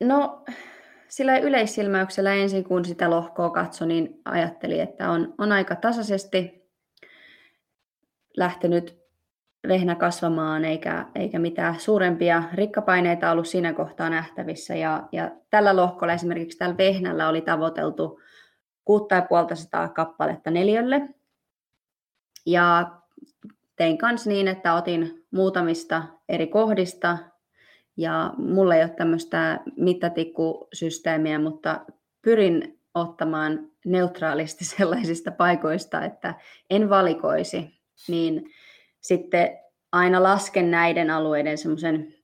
No, 0.04 0.46
sillä 1.08 1.38
yleissilmäyksellä 1.38 2.34
ensin, 2.34 2.64
kun 2.64 2.86
sitä 2.86 3.10
lohkoa 3.10 3.50
katsoi, 3.50 3.88
niin 3.88 4.22
ajattelin, 4.26 4.82
että 4.82 5.10
on, 5.12 5.34
on 5.38 5.52
aika 5.52 5.76
tasaisesti 5.76 6.70
lähtenyt 8.38 9.06
vehnä 9.68 9.96
kasvamaan, 9.96 10.66
eikä, 10.66 11.06
eikä 11.16 11.40
mitään 11.40 11.80
suurempia 11.80 12.44
rikkapaineita 12.54 13.32
ollut 13.32 13.48
siinä 13.48 13.74
kohtaa 13.74 14.10
nähtävissä. 14.10 14.76
Ja, 14.76 15.08
ja 15.12 15.32
tällä 15.50 15.76
lohkolla, 15.76 16.14
esimerkiksi 16.14 16.58
tällä 16.58 16.78
vehnällä, 16.78 17.30
oli 17.30 17.42
tavoiteltu 17.42 18.20
6500 18.86 19.90
kappaletta 19.90 20.52
neljälle. 20.52 21.10
Ja 22.46 22.92
tein 23.76 23.98
kanssa 23.98 24.30
niin, 24.30 24.48
että 24.48 24.74
otin 24.74 25.26
muutamista 25.32 26.04
eri 26.30 26.48
kohdista 26.48 27.18
ja 27.98 28.34
mulla 28.38 28.76
ei 28.76 28.84
ole 28.84 28.90
tämmöistä 28.90 29.60
mittatikkusysteemiä, 29.78 31.40
mutta 31.40 31.86
pyrin 32.22 32.80
ottamaan 32.94 33.72
neutraalisti 33.86 34.66
sellaisista 34.78 35.32
paikoista, 35.32 36.06
että 36.06 36.34
en 36.70 36.90
valikoisi, 36.90 37.82
niin 38.08 38.52
sitten 39.00 39.58
aina 39.92 40.24
lasken 40.24 40.72
näiden 40.72 41.10
alueiden 41.10 41.58
semmoisen 41.58 42.15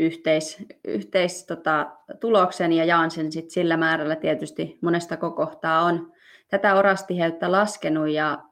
yhteis, 0.00 0.56
yhteis 0.84 1.46
tota, 1.46 1.86
tuloksen 2.20 2.72
ja 2.72 2.84
jaan 2.84 3.10
sen 3.10 3.32
sit 3.32 3.50
sillä 3.50 3.76
määrällä 3.76 4.16
tietysti 4.16 4.78
monesta 4.80 5.16
kohtaa 5.16 5.82
on 5.82 6.12
tätä 6.48 6.74
orastiheyttä 6.74 7.52
laskenut 7.52 8.08
ja 8.08 8.42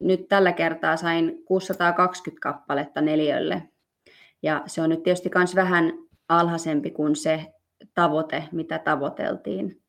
nyt 0.00 0.28
tällä 0.28 0.52
kertaa 0.52 0.96
sain 0.96 1.44
620 1.44 2.40
kappaletta 2.40 3.00
neliölle 3.00 3.62
ja 4.44 4.62
se 4.66 4.82
on 4.82 4.90
nyt 4.90 5.02
tietysti 5.02 5.30
myös 5.34 5.54
vähän 5.54 5.92
alhaisempi 6.28 6.90
kuin 6.90 7.16
se 7.16 7.46
tavoite, 7.94 8.44
mitä 8.52 8.78
tavoiteltiin. 8.78 9.82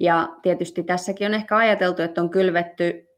Ja 0.00 0.28
tietysti 0.42 0.82
tässäkin 0.82 1.26
on 1.26 1.34
ehkä 1.34 1.56
ajateltu, 1.56 2.02
että 2.02 2.20
on 2.20 2.30
kylvetty 2.30 3.08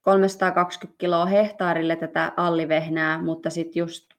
320 0.00 0.98
kiloa 0.98 1.26
hehtaarille 1.26 1.96
tätä 1.96 2.32
allivehnää, 2.36 3.22
mutta 3.22 3.50
sitten 3.50 3.80
just 3.80 4.15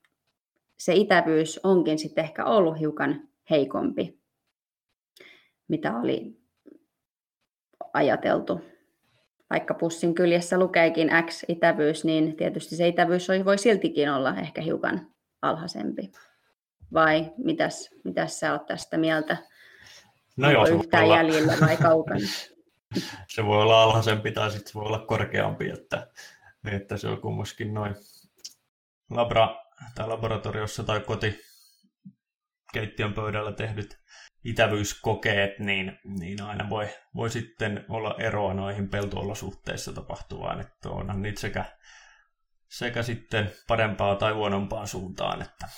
se 0.78 0.94
itävyys 0.94 1.60
onkin 1.62 1.98
sitten 1.98 2.24
ehkä 2.24 2.44
ollut 2.44 2.78
hiukan 2.78 3.28
heikompi, 3.50 4.20
mitä 5.68 5.98
oli 5.98 6.38
ajateltu. 7.92 8.60
Vaikka 9.50 9.74
pussin 9.74 10.14
kyljessä 10.14 10.58
lukeekin 10.58 11.10
X 11.26 11.44
itävyys, 11.48 12.04
niin 12.04 12.36
tietysti 12.36 12.76
se 12.76 12.88
itävyys 12.88 13.28
voi 13.44 13.58
siltikin 13.58 14.10
olla 14.10 14.36
ehkä 14.36 14.62
hiukan 14.62 15.06
alhaisempi? 15.42 16.12
Vai 16.92 17.32
mitäs, 17.36 17.90
mitäs 18.04 18.40
sä 18.40 18.52
oot 18.52 18.66
tästä 18.66 18.96
mieltä? 18.96 19.36
No 20.36 20.50
joo, 20.50 20.66
yhtään 20.66 21.04
olla... 21.04 21.16
jäljellä 21.16 21.52
vai 21.60 21.76
kaukana? 21.76 22.20
se 23.34 23.44
voi 23.44 23.62
olla 23.62 23.82
alhaisempi 23.82 24.32
tai 24.32 24.50
sitten 24.50 24.72
se 24.72 24.74
voi 24.74 24.86
olla 24.86 24.98
korkeampi, 25.06 25.70
että, 25.70 26.06
että 26.72 26.96
se 26.96 27.08
on 27.08 27.20
kumminkin 27.20 27.74
noin 27.74 27.94
labra, 29.10 29.67
tai 29.94 30.08
laboratoriossa 30.08 30.84
tai 30.84 31.00
koti 31.00 31.40
keittiön 32.72 33.12
pöydällä 33.12 33.52
tehdyt 33.52 33.98
itävyyskokeet, 34.44 35.58
niin, 35.58 35.98
niin 36.18 36.42
aina 36.42 36.70
voi, 36.70 36.88
voi 37.14 37.30
sitten 37.30 37.84
olla 37.88 38.14
eroa 38.18 38.54
noihin 38.54 38.88
peltoolosuhteissa 38.88 39.92
tapahtuvaan, 39.92 40.60
että 40.60 40.90
onhan 40.90 41.22
niitä 41.22 41.40
sekä 41.40 41.64
sekä 42.68 43.02
sitten 43.02 43.50
parempaa 43.68 44.16
tai 44.16 44.32
huonompaa 44.32 44.86
suuntaan. 44.86 45.42
Että. 45.42 45.68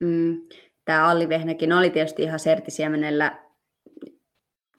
Mm, 0.00 0.36
tämä 0.84 1.08
allivehnäkin 1.08 1.72
oli 1.72 1.90
tietysti 1.90 2.22
ihan 2.22 2.38
sertisiemenellä 2.38 3.44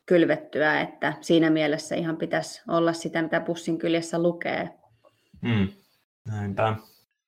kylvettyä, 0.05 0.81
että 0.81 1.13
siinä 1.21 1.49
mielessä 1.49 1.95
ihan 1.95 2.17
pitäisi 2.17 2.61
olla 2.67 2.93
sitä, 2.93 3.21
mitä 3.21 3.39
pussin 3.39 3.77
kyljessä 3.77 4.19
lukee. 4.19 4.69
Mm, 5.41 5.67
näinpä. 6.31 6.75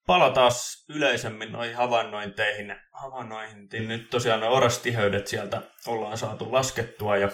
Palataan 0.08 0.52
yleisemmin 0.90 1.52
noihin 1.52 1.76
havainnointeihin. 1.76 2.76
havainnointiin. 2.92 3.88
Nyt 3.88 4.10
tosiaan 4.10 4.40
ne 4.40 4.48
orastiheydet 4.48 5.28
sieltä 5.28 5.62
ollaan 5.88 6.18
saatu 6.18 6.52
laskettua 6.52 7.18
ja 7.18 7.30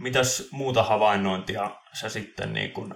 mitäs 0.00 0.48
muuta 0.52 0.82
havainnointia 0.82 1.70
sä 1.92 2.08
sitten 2.08 2.52
niin 2.52 2.72
kun 2.72 2.94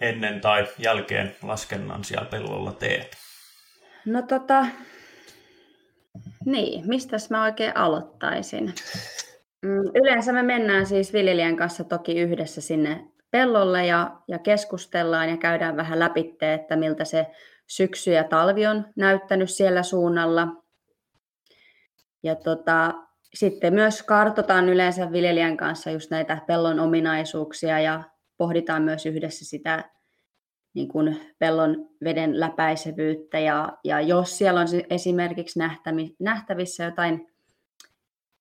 ennen 0.00 0.40
tai 0.40 0.66
jälkeen 0.78 1.36
laskennan 1.42 2.04
siellä 2.04 2.26
pellolla 2.26 2.72
teet? 2.72 3.16
No 4.04 4.22
tota, 4.22 4.66
niin, 6.46 6.88
mistä 6.88 7.16
mä 7.30 7.44
oikein 7.44 7.76
aloittaisin? 7.76 8.74
Mm, 9.62 9.90
yleensä 9.94 10.32
me 10.32 10.42
mennään 10.42 10.86
siis 10.86 11.12
viljelijän 11.12 11.56
kanssa 11.56 11.84
toki 11.84 12.20
yhdessä 12.20 12.60
sinne 12.60 13.04
pellolle 13.30 13.86
ja, 13.86 14.16
ja 14.28 14.38
keskustellaan 14.38 15.30
ja 15.30 15.36
käydään 15.36 15.76
vähän 15.76 15.98
läpi, 15.98 16.36
että 16.40 16.76
miltä 16.76 17.04
se 17.04 17.26
syksy 17.66 18.10
ja 18.10 18.24
talvi 18.24 18.66
on 18.66 18.86
näyttänyt 18.96 19.50
siellä 19.50 19.82
suunnalla. 19.82 20.48
Ja 22.22 22.34
tota, 22.34 22.94
sitten 23.34 23.74
myös 23.74 24.02
kartotaan 24.02 24.68
yleensä 24.68 25.12
viljelijän 25.12 25.56
kanssa 25.56 25.90
just 25.90 26.10
näitä 26.10 26.38
pellon 26.46 26.80
ominaisuuksia 26.80 27.80
ja 27.80 28.02
pohditaan 28.36 28.82
myös 28.82 29.06
yhdessä 29.06 29.44
sitä 29.44 29.90
niin 30.74 30.88
kuin 30.88 31.20
pellon 31.38 31.88
veden 32.04 32.40
läpäisevyyttä 32.40 33.38
ja, 33.38 33.78
ja 33.84 34.00
jos 34.00 34.38
siellä 34.38 34.60
on 34.60 34.66
esimerkiksi 34.90 35.58
nähtävissä 36.20 36.84
jotain 36.84 37.26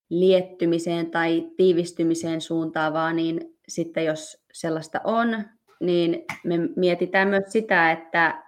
liettymiseen 0.09 1.11
tai 1.11 1.51
tiivistymiseen 1.57 2.41
suuntaavaa, 2.41 3.13
niin 3.13 3.57
sitten 3.67 4.05
jos 4.05 4.43
sellaista 4.53 5.01
on, 5.03 5.43
niin 5.79 6.25
me 6.43 6.57
mietitään 6.75 7.27
myös 7.27 7.43
sitä, 7.47 7.91
että 7.91 8.42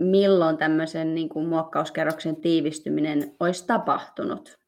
milloin 0.00 0.56
tämmöisen 0.56 1.14
niin 1.14 1.28
kuin 1.28 1.46
muokkauskerroksen 1.46 2.36
tiivistyminen 2.36 3.36
olisi 3.40 3.66
tapahtunut. 3.66 4.58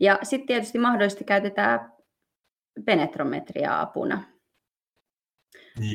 Ja 0.00 0.18
sitten 0.22 0.46
tietysti 0.46 0.78
mahdollisesti 0.78 1.24
käytetään 1.24 1.92
penetrometria 2.86 3.80
apuna. 3.80 4.22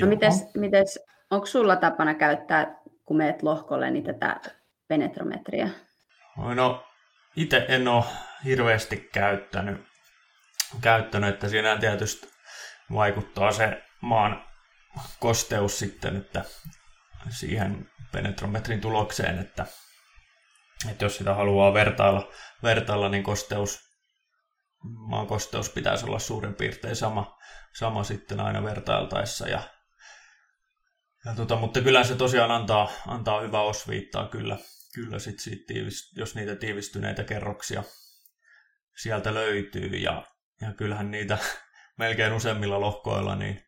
No 0.01 0.07
mites, 0.07 0.53
mites, 0.55 0.99
onko 1.31 1.45
sulla 1.45 1.75
tapana 1.75 2.13
käyttää, 2.13 2.79
kun 3.05 3.17
meet 3.17 3.43
lohkolle, 3.43 3.91
niin 3.91 4.03
tätä 4.03 4.39
penetrometria? 4.88 5.69
No, 6.55 6.83
itse 7.36 7.65
en 7.69 7.88
ole 7.88 8.03
hirveästi 8.45 9.10
käyttänyt, 9.13 9.77
käyttänyt, 10.81 11.29
että 11.29 11.49
siinä 11.49 11.77
tietysti 11.77 12.27
vaikuttaa 12.93 13.51
se 13.51 13.83
maan 14.01 14.43
kosteus 15.19 15.79
sitten, 15.79 16.15
että 16.15 16.43
siihen 17.29 17.89
penetrometrin 18.17 18.82
tulokseen, 18.82 19.39
että, 19.39 19.65
että 20.91 21.06
jos 21.06 21.17
sitä 21.17 21.34
haluaa 21.34 21.73
vertailla, 21.73 22.32
vertailla 22.63 23.10
niin 23.10 23.23
kosteus, 23.23 23.80
maan 24.84 25.27
kosteus 25.27 25.69
pitäisi 25.69 26.06
olla 26.06 26.19
suurin 26.19 26.56
piirtein 26.56 26.95
sama, 26.95 27.38
sama 27.80 28.03
sitten 28.03 28.39
aina 28.39 28.63
vertailtaessa. 28.63 29.47
Ja, 29.47 29.62
ja 31.25 31.34
tota, 31.36 31.56
mutta 31.56 31.82
kyllä 31.82 32.03
se 32.03 32.15
tosiaan 32.15 32.51
antaa, 32.51 32.91
antaa 33.08 33.41
hyvää 33.41 33.62
osviittaa 33.62 34.27
kyllä, 34.27 34.58
kyllä 34.93 35.19
sit 35.19 35.39
siitä 35.39 35.63
tiivis, 35.67 36.12
jos 36.15 36.36
niitä 36.36 36.56
tiivistyneitä 36.56 37.23
kerroksia 37.23 37.84
sieltä 39.01 39.34
löytyy. 39.34 39.89
Ja, 39.89 40.23
ja 40.62 40.73
kyllähän 40.73 41.12
niitä 41.12 41.38
melkein 41.97 42.34
useimmilla 42.34 42.82
lohkoilla, 42.82 43.36
niin 43.36 43.67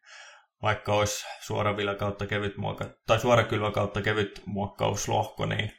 vaikka 0.62 0.94
olisi 0.94 1.26
suoravilla 1.42 1.96
kautta 1.96 2.28
kevyt 2.28 2.58
muokka, 2.58 2.90
tai 3.08 3.20
suorakylvä 3.20 3.72
kautta 3.72 4.02
kevyt 4.02 4.42
muokkauslohko, 4.46 5.46
niin 5.46 5.72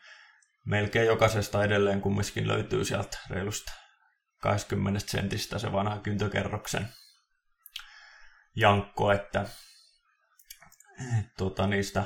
melkein 0.64 1.06
jokaisesta 1.06 1.64
edelleen 1.64 2.00
kumminkin 2.00 2.48
löytyy 2.48 2.84
sieltä 2.84 3.18
reilusta 3.30 3.72
20 4.42 5.00
sentistä 5.06 5.58
se 5.58 5.72
vanha 5.72 5.98
kyntökerroksen 5.98 6.88
jankko, 8.56 9.12
että 9.12 9.46
tota, 11.38 11.66
niistä 11.66 12.04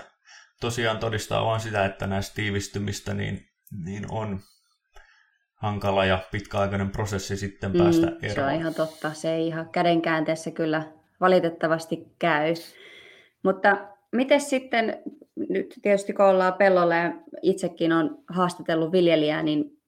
tosiaan 0.60 0.98
todistaa 0.98 1.44
vain 1.44 1.60
sitä, 1.60 1.84
että 1.84 2.06
näistä 2.06 2.34
tiivistymistä 2.34 3.14
niin, 3.14 3.48
niin 3.84 4.06
on 4.10 4.40
hankala 5.54 6.04
ja 6.04 6.28
pitkäaikainen 6.30 6.90
prosessi 6.90 7.36
sitten 7.36 7.72
mm, 7.72 7.78
päästä 7.78 8.06
eroon. 8.06 8.34
Se 8.34 8.44
on 8.44 8.60
ihan 8.60 8.74
totta. 8.74 9.12
Se 9.12 9.34
ei 9.34 9.46
ihan 9.46 9.68
kädenkäänteessä 9.70 10.50
kyllä 10.50 10.92
valitettavasti 11.20 12.06
käy. 12.18 12.54
Mutta 13.42 13.76
miten 14.12 14.40
sitten, 14.40 15.02
nyt 15.48 15.74
tietysti 15.82 16.12
kun 16.12 16.24
ollaan 16.24 16.54
pellolla 16.54 16.94
ja 16.94 17.12
itsekin 17.42 17.92
on 17.92 18.18
haastatellut 18.28 18.92
viljelijää, 18.92 19.42
niin 19.42 19.78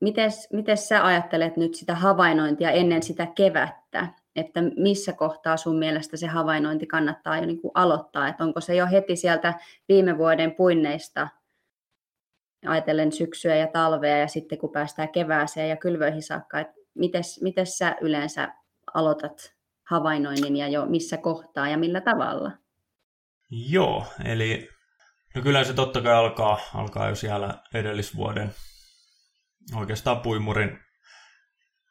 miten 0.53 0.77
sä 0.77 1.07
ajattelet 1.07 1.57
nyt 1.57 1.75
sitä 1.75 1.95
havainnointia 1.95 2.71
ennen 2.71 3.03
sitä 3.03 3.27
kevättä? 3.27 4.07
Että 4.37 4.63
missä 4.77 5.13
kohtaa 5.13 5.57
sun 5.57 5.79
mielestä 5.79 6.17
se 6.17 6.27
havainnointi 6.27 6.87
kannattaa 6.87 7.39
jo 7.39 7.47
niin 7.47 7.61
kuin 7.61 7.73
aloittaa? 7.75 8.29
Että 8.29 8.45
onko 8.45 8.61
se 8.61 8.75
jo 8.75 8.87
heti 8.87 9.17
sieltä 9.17 9.55
viime 9.89 10.19
vuoden 10.19 10.55
puinneista 10.55 11.29
ajatellen 12.67 13.13
syksyä 13.13 13.57
ja 13.57 13.67
talvea 13.67 14.19
ja 14.19 14.29
sitten 14.29 14.59
kun 14.59 14.73
päästään 14.73 15.09
kevääseen 15.09 15.69
ja 15.69 15.77
kylvöihin 15.77 16.23
saakka, 16.23 16.61
että 16.61 16.75
miten 17.41 17.67
sä 17.67 17.97
yleensä 18.01 18.55
aloitat 18.95 19.56
havainnoinnin 19.91 20.57
ja 20.57 20.69
jo 20.69 20.87
missä 20.87 21.17
kohtaa 21.17 21.69
ja 21.69 21.79
millä 21.79 22.01
tavalla? 22.01 22.53
Joo, 23.51 24.07
eli 24.25 24.69
no 25.35 25.43
kyllä 25.43 25.65
se 25.65 25.73
totta 25.73 26.01
kai 26.01 26.15
alkaa, 26.15 26.59
alkaa 26.75 27.09
jo 27.09 27.15
siellä 27.15 27.63
edellisvuoden 27.75 28.55
oikeastaan 29.75 30.21
puimurin 30.21 30.79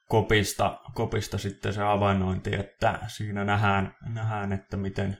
kopista, 0.10 0.80
kopista 0.94 1.38
sitten 1.38 1.74
se 1.74 1.82
havainnointi, 1.82 2.56
että 2.56 3.00
siinä 3.08 3.44
nähdään, 3.44 3.96
nähdään 4.14 4.54
että 4.54 4.78
miten 4.78 5.18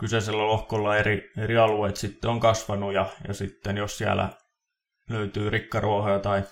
kyseisellä 0.00 0.46
lohkolla 0.46 0.96
eri, 0.96 1.30
eri 1.38 1.56
alueet 1.58 1.96
sitten 1.96 2.30
on 2.30 2.40
kasvanut 2.40 2.94
ja, 2.94 3.06
ja 3.28 3.34
sitten 3.34 3.76
jos 3.76 3.98
siellä 3.98 4.28
löytyy 5.10 5.50
rikkaruohoja 5.50 6.18
tai 6.18 6.42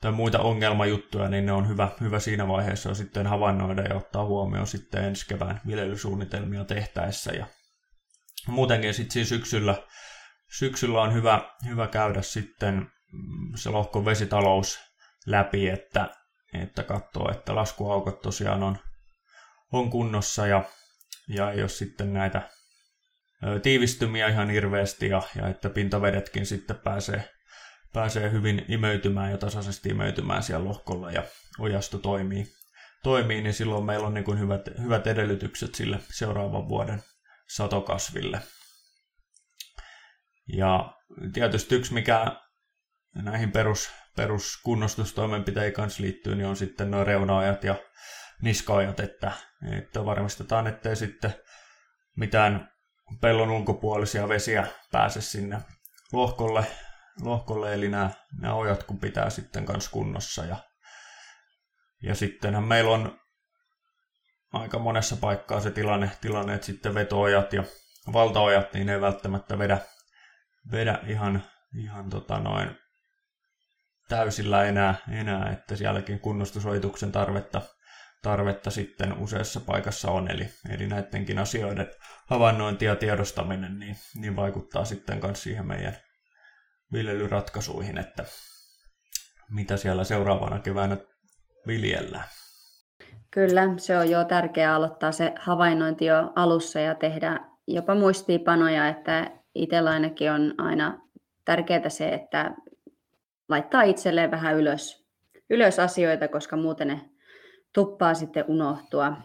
tai 0.00 0.12
muita 0.12 0.38
ongelmajuttuja, 0.38 1.28
niin 1.28 1.46
ne 1.46 1.52
on 1.52 1.68
hyvä, 1.68 1.88
hyvä 2.00 2.20
siinä 2.20 2.48
vaiheessa 2.48 2.94
sitten 2.94 3.26
havainnoida 3.26 3.82
ja 3.82 3.96
ottaa 3.96 4.24
huomioon 4.24 4.66
sitten 4.66 5.04
ensi 5.04 5.26
kevään 5.28 5.60
viljelysuunnitelmia 5.66 6.64
tehtäessä. 6.64 7.32
Ja 7.32 7.46
muutenkin 8.46 8.94
sitten 8.94 9.12
siinä 9.12 9.26
syksyllä, 9.26 9.82
syksyllä 10.58 11.02
on 11.02 11.14
hyvä, 11.14 11.50
hyvä 11.66 11.86
käydä 11.86 12.22
sitten 12.22 12.74
mm, 13.12 13.52
se 13.56 13.70
lohkon 13.70 14.04
vesitalous 14.04 14.80
läpi, 15.26 15.68
että, 15.68 16.08
että 16.54 16.82
katsoo, 16.82 17.30
että 17.30 17.54
laskuaukot 17.54 18.22
tosiaan 18.22 18.62
on, 18.62 18.78
on 19.72 19.90
kunnossa 19.90 20.46
ja, 20.46 20.64
ja 21.28 21.52
jos 21.52 21.78
sitten 21.78 22.12
näitä 22.12 22.50
tiivistymiä 23.62 24.28
ihan 24.28 24.50
hirveästi 24.50 25.08
ja, 25.08 25.22
ja 25.36 25.48
että 25.48 25.70
pintavedetkin 25.70 26.46
sitten 26.46 26.76
pääsee 26.76 27.30
pääsee 27.92 28.30
hyvin 28.30 28.64
imeytymään 28.68 29.30
ja 29.30 29.38
tasaisesti 29.38 29.88
imeytymään 29.88 30.42
siellä 30.42 30.68
lohkolla 30.68 31.10
ja 31.10 31.22
ojasto 31.58 31.98
toimii, 31.98 32.46
toimii 33.02 33.42
niin 33.42 33.54
silloin 33.54 33.84
meillä 33.84 34.06
on 34.06 34.14
niin 34.14 34.24
kuin 34.24 34.38
hyvät, 34.38 34.62
hyvät 34.82 35.06
edellytykset 35.06 35.74
sille 35.74 35.98
seuraavan 36.10 36.68
vuoden 36.68 37.02
satokasville. 37.48 38.40
Ja 40.52 40.94
tietysti 41.32 41.74
yksi, 41.74 41.94
mikä 41.94 42.36
näihin 43.14 43.52
perus, 43.52 43.90
peruskunnostustoimenpiteisiin 44.16 45.74
kanssa 45.74 46.02
liittyy, 46.02 46.34
niin 46.34 46.46
on 46.46 46.56
sitten 46.56 46.90
nuo 46.90 47.04
reunaajat 47.04 47.64
ja 47.64 47.74
niskaajat, 48.42 49.00
että, 49.00 49.32
että 49.78 50.04
varmistetaan, 50.04 50.66
ettei 50.66 50.96
sitten 50.96 51.34
mitään 52.16 52.72
pellon 53.20 53.50
ulkopuolisia 53.50 54.28
vesiä 54.28 54.66
pääse 54.92 55.20
sinne 55.20 55.60
lohkolle 56.12 56.66
lohkolle, 57.22 57.74
eli 57.74 57.88
nämä, 57.88 58.10
nämä 58.40 58.54
ojat 58.54 58.82
kun 58.82 58.98
pitää 58.98 59.30
sitten 59.30 59.66
kanssa 59.66 59.90
kunnossa. 59.90 60.44
Ja, 60.44 60.56
ja 62.02 62.14
sittenhän 62.14 62.64
meillä 62.64 62.90
on 62.90 63.20
aika 64.52 64.78
monessa 64.78 65.16
paikkaa 65.16 65.60
se 65.60 65.70
tilanne, 65.70 66.10
tilanne 66.20 66.54
että 66.54 66.66
sitten 66.66 66.94
vetoojat 66.94 67.52
ja 67.52 67.64
valtaojat, 68.12 68.72
niin 68.72 68.86
ne 68.86 68.92
ei 68.92 69.00
välttämättä 69.00 69.58
vedä, 69.58 69.78
vedä 70.72 70.98
ihan, 71.06 71.42
ihan 71.74 72.10
tota 72.10 72.38
noin 72.38 72.78
täysillä 74.08 74.64
enää, 74.64 74.94
enää, 75.10 75.50
että 75.50 75.76
sielläkin 75.76 76.20
kunnostusoituksen 76.20 77.12
tarvetta, 77.12 77.62
tarvetta 78.22 78.70
sitten 78.70 79.18
useassa 79.18 79.60
paikassa 79.60 80.10
on. 80.10 80.30
Eli, 80.30 80.50
eli 80.68 80.86
näidenkin 80.86 81.38
asioiden 81.38 81.90
havainnointi 82.26 82.84
ja 82.84 82.96
tiedostaminen 82.96 83.78
niin, 83.78 83.96
niin 84.14 84.36
vaikuttaa 84.36 84.84
sitten 84.84 85.20
myös 85.22 85.42
siihen 85.42 85.66
meidän 85.66 85.96
viljelyratkaisuihin, 86.92 87.98
että 87.98 88.24
mitä 89.50 89.76
siellä 89.76 90.04
seuraavana 90.04 90.58
keväänä 90.58 90.96
viljellään. 91.66 92.24
Kyllä, 93.30 93.68
se 93.76 93.98
on 93.98 94.10
jo 94.10 94.24
tärkeää 94.24 94.74
aloittaa 94.74 95.12
se 95.12 95.32
havainnointi 95.38 96.04
jo 96.04 96.32
alussa 96.36 96.80
ja 96.80 96.94
tehdä 96.94 97.40
jopa 97.66 97.94
muistiinpanoja, 97.94 98.88
että 98.88 99.30
itsellä 99.54 99.90
ainakin 99.90 100.32
on 100.32 100.54
aina 100.58 101.00
tärkeää 101.44 101.88
se, 101.88 102.08
että 102.08 102.50
laittaa 103.48 103.82
itselleen 103.82 104.30
vähän 104.30 104.56
ylös, 104.56 105.06
ylös 105.50 105.78
asioita, 105.78 106.28
koska 106.28 106.56
muuten 106.56 106.88
ne 106.88 107.00
tuppaa 107.74 108.14
sitten 108.14 108.44
unohtua. 108.48 109.16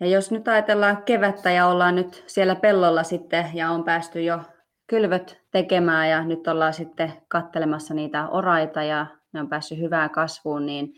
Ja 0.00 0.06
jos 0.06 0.30
nyt 0.30 0.48
ajatellaan 0.48 1.02
kevättä 1.02 1.50
ja 1.50 1.66
ollaan 1.66 1.94
nyt 1.94 2.24
siellä 2.26 2.54
pellolla 2.54 3.02
sitten 3.02 3.50
ja 3.54 3.70
on 3.70 3.84
päästy 3.84 4.22
jo 4.22 4.40
kylvöt 4.86 5.40
tekemään 5.50 6.10
ja 6.10 6.24
nyt 6.24 6.48
ollaan 6.48 6.74
sitten 6.74 7.12
kattelemassa 7.28 7.94
niitä 7.94 8.28
oraita 8.28 8.82
ja 8.82 9.06
ne 9.32 9.40
on 9.40 9.48
päässyt 9.48 9.78
hyvään 9.78 10.10
kasvuun, 10.10 10.66
niin 10.66 10.94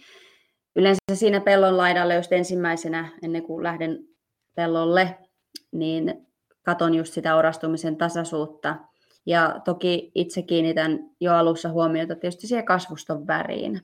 yleensä 0.77 1.01
siinä 1.15 1.41
pellon 1.41 1.77
laidalla 1.77 2.15
just 2.15 2.33
ensimmäisenä 2.33 3.09
ennen 3.23 3.43
kuin 3.43 3.63
lähden 3.63 3.99
pellolle, 4.55 5.19
niin 5.73 6.27
katon 6.63 6.95
just 6.95 7.13
sitä 7.13 7.37
orastumisen 7.37 7.97
tasaisuutta. 7.97 8.77
Ja 9.27 9.61
toki 9.65 10.11
itse 10.15 10.43
kiinnitän 10.43 10.99
jo 11.21 11.35
alussa 11.35 11.69
huomiota 11.69 12.15
tietysti 12.15 12.47
siihen 12.47 12.65
kasvuston 12.65 13.27
väriin. 13.27 13.81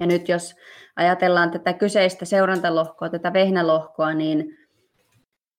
Ja 0.00 0.06
nyt 0.06 0.28
jos 0.28 0.54
ajatellaan 0.96 1.50
tätä 1.50 1.72
kyseistä 1.72 2.24
seurantalohkoa, 2.24 3.08
tätä 3.08 3.32
vehnälohkoa, 3.32 4.14
niin 4.14 4.58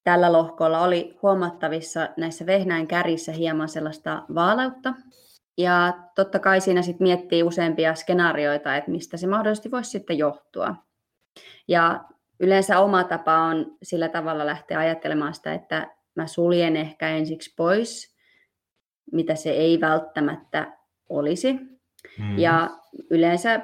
tällä 0.09 0.33
lohkolla 0.33 0.81
oli 0.81 1.17
huomattavissa 1.21 2.09
näissä 2.17 2.45
vehnään 2.45 2.87
kärissä 2.87 3.31
hieman 3.31 3.69
sellaista 3.69 4.23
vaaleutta. 4.35 4.93
Ja 5.57 5.93
totta 6.15 6.39
kai 6.39 6.61
siinä 6.61 6.81
sitten 6.81 7.07
miettii 7.07 7.43
useampia 7.43 7.95
skenaarioita, 7.95 8.75
että 8.75 8.91
mistä 8.91 9.17
se 9.17 9.27
mahdollisesti 9.27 9.71
voisi 9.71 9.89
sitten 9.89 10.17
johtua. 10.17 10.75
Ja 11.67 12.03
yleensä 12.39 12.79
oma 12.79 13.03
tapa 13.03 13.37
on 13.37 13.77
sillä 13.83 14.09
tavalla 14.09 14.45
lähteä 14.45 14.79
ajattelemaan 14.79 15.33
sitä, 15.33 15.53
että 15.53 15.87
mä 16.15 16.27
suljen 16.27 16.75
ehkä 16.75 17.09
ensiksi 17.09 17.53
pois, 17.57 18.15
mitä 19.11 19.35
se 19.35 19.49
ei 19.49 19.81
välttämättä 19.81 20.73
olisi. 21.09 21.53
Mm. 22.19 22.39
Ja 22.39 22.69
yleensä 23.09 23.61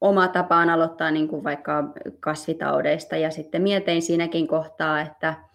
oma 0.00 0.28
tapa 0.28 0.56
on 0.56 0.70
aloittaa 0.70 1.10
niin 1.10 1.28
kuin 1.28 1.44
vaikka 1.44 1.84
kasvitaudeista 2.20 3.16
ja 3.16 3.30
sitten 3.30 3.62
mietin 3.62 4.02
siinäkin 4.02 4.46
kohtaa, 4.46 5.00
että 5.00 5.49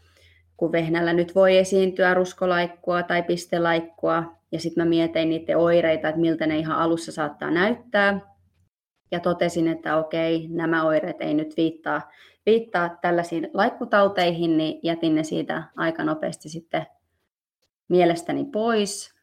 kun 0.58 0.72
vehnällä 0.72 1.14
nyt 1.14 1.36
voi 1.36 1.58
esiintyä 1.58 2.14
ruskolaikkua 2.14 3.04
tai 3.04 3.24
pistelaikkua, 3.24 4.24
ja 4.52 4.60
sitten 4.60 4.84
mä 4.84 4.90
mietin 4.90 5.30
niiden 5.30 5.58
oireita, 5.58 6.10
että 6.10 6.22
miltä 6.22 6.48
ne 6.48 6.58
ihan 6.58 6.78
alussa 6.78 7.12
saattaa 7.12 7.52
näyttää, 7.52 8.20
ja 9.12 9.20
totesin, 9.20 9.68
että 9.68 9.98
okei, 9.98 10.48
nämä 10.48 10.84
oireet 10.84 11.22
ei 11.22 11.34
nyt 11.34 11.58
viittaa, 11.58 12.12
viittaa 12.46 12.98
tällaisiin 13.02 13.50
laikkutauteihin, 13.54 14.58
niin 14.58 14.80
jätin 14.84 15.16
ne 15.16 15.24
siitä 15.24 15.64
aika 15.76 16.04
nopeasti 16.04 16.50
sitten 16.50 16.86
mielestäni 17.88 18.46
pois. 18.46 19.16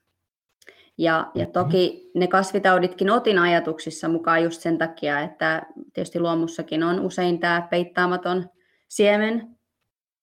Ja, 0.99 1.31
ja 1.35 1.47
toki 1.47 2.11
ne 2.15 2.27
kasvitauditkin 2.27 3.11
otin 3.11 3.39
ajatuksissa 3.39 4.09
mukaan 4.09 4.43
just 4.43 4.61
sen 4.61 4.79
takia, 4.79 5.21
että 5.21 5.63
tietysti 5.93 6.21
luomussakin 6.21 6.83
on 6.83 7.01
usein 7.01 7.39
tämä 7.39 7.67
peittaamaton 7.71 8.51
siemen. 8.89 9.57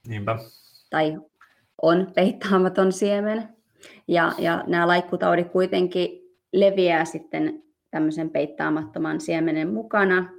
Niinpä. 0.08 0.38
Tai 0.90 1.18
on 1.82 2.12
peittaamaton 2.16 2.92
siemen. 2.92 3.50
Ja, 4.08 4.32
ja 4.38 4.64
nämä 4.68 4.88
laikkutaudit 4.88 5.52
kuitenkin 5.52 6.10
leviää 6.54 7.06
sitten 7.06 7.64
tämmöisen 7.92 8.30
peittaamattoman 8.30 9.22
siemenen 9.22 9.74
mukana. 9.74 10.30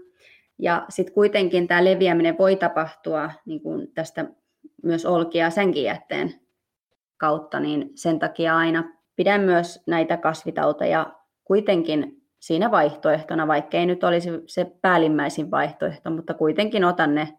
Ja 0.59 0.85
sitten 0.89 1.15
kuitenkin 1.15 1.69
tämä 1.69 1.85
leviäminen 1.85 2.39
voi 2.39 2.57
tapahtua 2.57 3.31
niin 3.47 3.61
kuin 3.61 3.93
tästä 3.95 4.27
myös 4.83 5.07
olkia 5.07 5.45
ja 5.45 5.83
jätteen 5.83 6.41
kautta, 7.17 7.61
niin 7.61 7.91
sen 7.95 8.19
takia 8.19 8.57
aina 8.57 8.85
pidän 9.17 9.41
myös 9.41 9.83
näitä 9.87 10.17
kasvitauteja 10.17 11.13
kuitenkin 11.45 12.23
siinä 12.39 12.71
vaihtoehtona, 12.71 13.47
vaikka 13.47 13.77
ei 13.77 13.87
nyt 13.87 14.05
olisi 14.05 14.31
se 14.47 14.73
päällimmäisin 14.83 15.51
vaihtoehto, 15.51 16.11
mutta 16.11 16.35
kuitenkin 16.35 16.85
otan 16.85 17.15
ne 17.15 17.39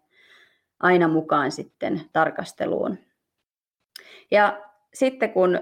aina 0.81 1.07
mukaan 1.07 1.51
sitten 1.51 2.01
tarkasteluun. 2.13 2.97
Ja 4.31 4.61
sitten 4.93 5.33
kun 5.33 5.59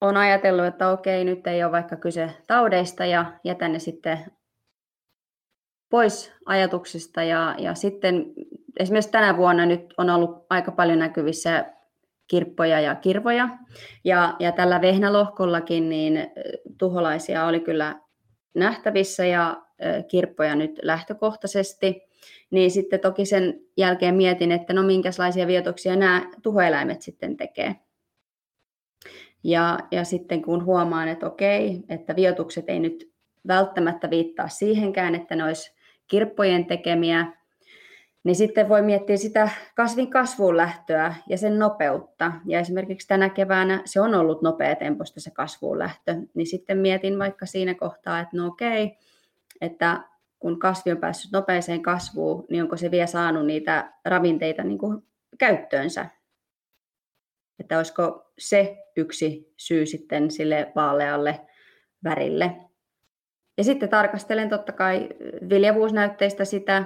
on 0.00 0.16
ajatellut, 0.16 0.66
että 0.66 0.90
okei, 0.90 1.24
nyt 1.24 1.46
ei 1.46 1.64
ole 1.64 1.72
vaikka 1.72 1.96
kyse 1.96 2.30
taudeista 2.46 3.04
ja 3.04 3.32
jätän 3.44 3.72
ne 3.72 3.78
sitten 3.78 4.18
pois 5.90 6.32
ajatuksista 6.46 7.22
ja, 7.22 7.54
ja 7.58 7.74
sitten 7.74 8.26
esimerkiksi 8.80 9.10
tänä 9.10 9.36
vuonna 9.36 9.66
nyt 9.66 9.94
on 9.98 10.10
ollut 10.10 10.46
aika 10.50 10.72
paljon 10.72 10.98
näkyvissä 10.98 11.64
kirppoja 12.26 12.80
ja 12.80 12.94
kirvoja. 12.94 13.48
Ja, 14.04 14.36
ja 14.38 14.52
tällä 14.52 14.80
vehnälohkollakin 14.80 15.88
niin 15.88 16.30
tuholaisia 16.78 17.46
oli 17.46 17.60
kyllä 17.60 18.00
nähtävissä 18.54 19.26
ja 19.26 19.62
kirppoja 20.08 20.54
nyt 20.54 20.78
lähtökohtaisesti. 20.82 22.02
Niin 22.50 22.70
sitten 22.70 23.00
toki 23.00 23.26
sen 23.26 23.60
jälkeen 23.76 24.14
mietin, 24.14 24.52
että 24.52 24.72
no 24.72 24.82
minkälaisia 24.82 25.46
vietoksia 25.46 25.96
nämä 25.96 26.30
tuhoeläimet 26.42 27.02
sitten 27.02 27.36
tekee. 27.36 27.76
Ja, 29.44 29.78
ja 29.90 30.04
sitten 30.04 30.42
kun 30.42 30.64
huomaan, 30.64 31.08
että 31.08 31.26
okei, 31.26 31.80
että 31.88 32.16
viotukset 32.16 32.64
ei 32.68 32.80
nyt 32.80 33.12
välttämättä 33.46 34.10
viittaa 34.10 34.48
siihenkään, 34.48 35.14
että 35.14 35.36
ne 35.36 35.44
olisi 35.44 35.74
kirppojen 36.08 36.66
tekemiä, 36.66 37.32
niin 38.24 38.36
sitten 38.36 38.68
voi 38.68 38.82
miettiä 38.82 39.16
sitä 39.16 39.48
kasvin 39.76 40.10
kasvuun 40.10 40.56
lähtöä 40.56 41.14
ja 41.28 41.38
sen 41.38 41.58
nopeutta. 41.58 42.32
Ja 42.46 42.60
esimerkiksi 42.60 43.08
tänä 43.08 43.28
keväänä 43.28 43.82
se 43.84 44.00
on 44.00 44.14
ollut 44.14 44.42
nopea 44.42 44.76
temposta 44.76 45.20
se 45.20 45.30
kasvuun 45.30 45.78
lähtö. 45.78 46.16
Niin 46.34 46.46
sitten 46.46 46.78
mietin 46.78 47.18
vaikka 47.18 47.46
siinä 47.46 47.74
kohtaa, 47.74 48.20
että 48.20 48.36
no 48.36 48.46
okei, 48.46 48.98
että 49.60 50.00
kun 50.44 50.58
kasvi 50.58 50.92
on 50.92 50.98
päässyt 50.98 51.32
nopeeseen 51.32 51.82
kasvuun, 51.82 52.46
niin 52.50 52.62
onko 52.62 52.76
se 52.76 52.90
vielä 52.90 53.06
saanut 53.06 53.46
niitä 53.46 53.92
ravinteita 54.04 54.64
niin 54.64 54.78
kuin 54.78 55.02
käyttöönsä. 55.38 56.06
Että 57.58 57.76
olisiko 57.78 58.32
se 58.38 58.76
yksi 58.96 59.52
syy 59.56 59.86
sitten 59.86 60.30
sille 60.30 60.72
vaalealle 60.76 61.40
värille. 62.04 62.56
Ja 63.58 63.64
sitten 63.64 63.88
tarkastelen 63.88 64.48
totta 64.48 64.72
kai 64.72 65.08
viljavuusnäytteistä 65.48 66.44
sitä, 66.44 66.84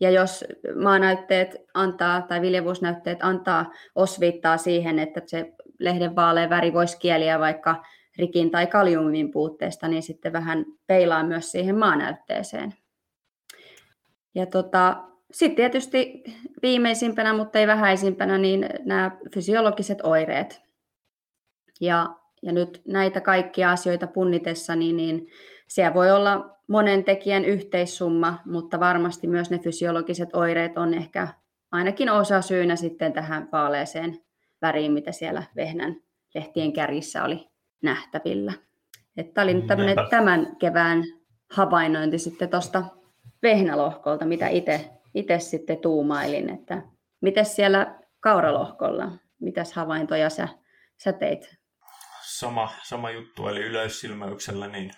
ja 0.00 0.10
jos 0.10 0.44
maanäytteet 0.82 1.56
antaa 1.74 2.22
tai 2.22 2.40
viljavuusnäytteet 2.40 3.18
antaa 3.22 3.72
osviittaa 3.94 4.56
siihen, 4.56 4.98
että 4.98 5.22
se 5.26 5.52
lehden 5.80 6.16
vaalea 6.16 6.50
väri 6.50 6.72
voisi 6.72 6.98
kieliä 6.98 7.38
vaikka 7.38 7.82
rikin 8.18 8.50
tai 8.50 8.66
kaliumin 8.66 9.30
puutteesta, 9.30 9.88
niin 9.88 10.02
sitten 10.02 10.32
vähän 10.32 10.64
peilaa 10.86 11.24
myös 11.24 11.52
siihen 11.52 11.78
maanäytteeseen. 11.78 12.74
Ja 14.34 14.46
tota, 14.46 15.04
sitten 15.30 15.56
tietysti 15.56 16.24
viimeisimpänä, 16.62 17.32
mutta 17.32 17.58
ei 17.58 17.66
vähäisimpänä, 17.66 18.38
niin 18.38 18.68
nämä 18.84 19.10
fysiologiset 19.34 19.98
oireet. 20.02 20.62
Ja, 21.80 22.16
ja 22.42 22.52
nyt 22.52 22.82
näitä 22.86 23.20
kaikkia 23.20 23.70
asioita 23.70 24.06
punnitessa, 24.06 24.76
niin, 24.76 24.96
niin 24.96 25.28
siellä 25.68 25.94
voi 25.94 26.10
olla 26.10 26.56
monen 26.66 27.04
tekijän 27.04 27.44
yhteissumma, 27.44 28.38
mutta 28.44 28.80
varmasti 28.80 29.26
myös 29.26 29.50
ne 29.50 29.58
fysiologiset 29.58 30.28
oireet 30.32 30.78
on 30.78 30.94
ehkä 30.94 31.28
ainakin 31.72 32.10
osa 32.10 32.42
syynä 32.42 32.76
sitten 32.76 33.12
tähän 33.12 33.48
vaaleeseen 33.52 34.20
väriin, 34.62 34.92
mitä 34.92 35.12
siellä 35.12 35.42
vehnän 35.56 35.96
lehtien 36.34 36.72
kärjissä 36.72 37.24
oli 37.24 37.55
nähtävillä. 37.82 38.52
Tämä 39.34 39.44
oli 39.44 39.54
nyt 39.54 39.66
tämän 40.10 40.56
kevään 40.56 41.04
havainnointi 41.52 42.18
sitten 42.18 42.48
tuosta 42.48 42.84
vehnälohkolta, 43.42 44.24
mitä 44.24 44.48
itse 45.14 45.38
sitten 45.38 45.78
tuumailin, 45.78 46.50
että 46.50 46.82
miten 47.20 47.44
siellä 47.44 47.98
kauralohkolla, 48.20 49.12
mitäs 49.40 49.72
havaintoja 49.72 50.30
sä, 50.30 50.48
sä 50.96 51.12
teit? 51.12 51.56
Sama, 52.22 52.72
sama 52.82 53.10
juttu, 53.10 53.48
eli 53.48 53.60
yleissilmäyksellä 53.60 54.66
niin 54.66 54.90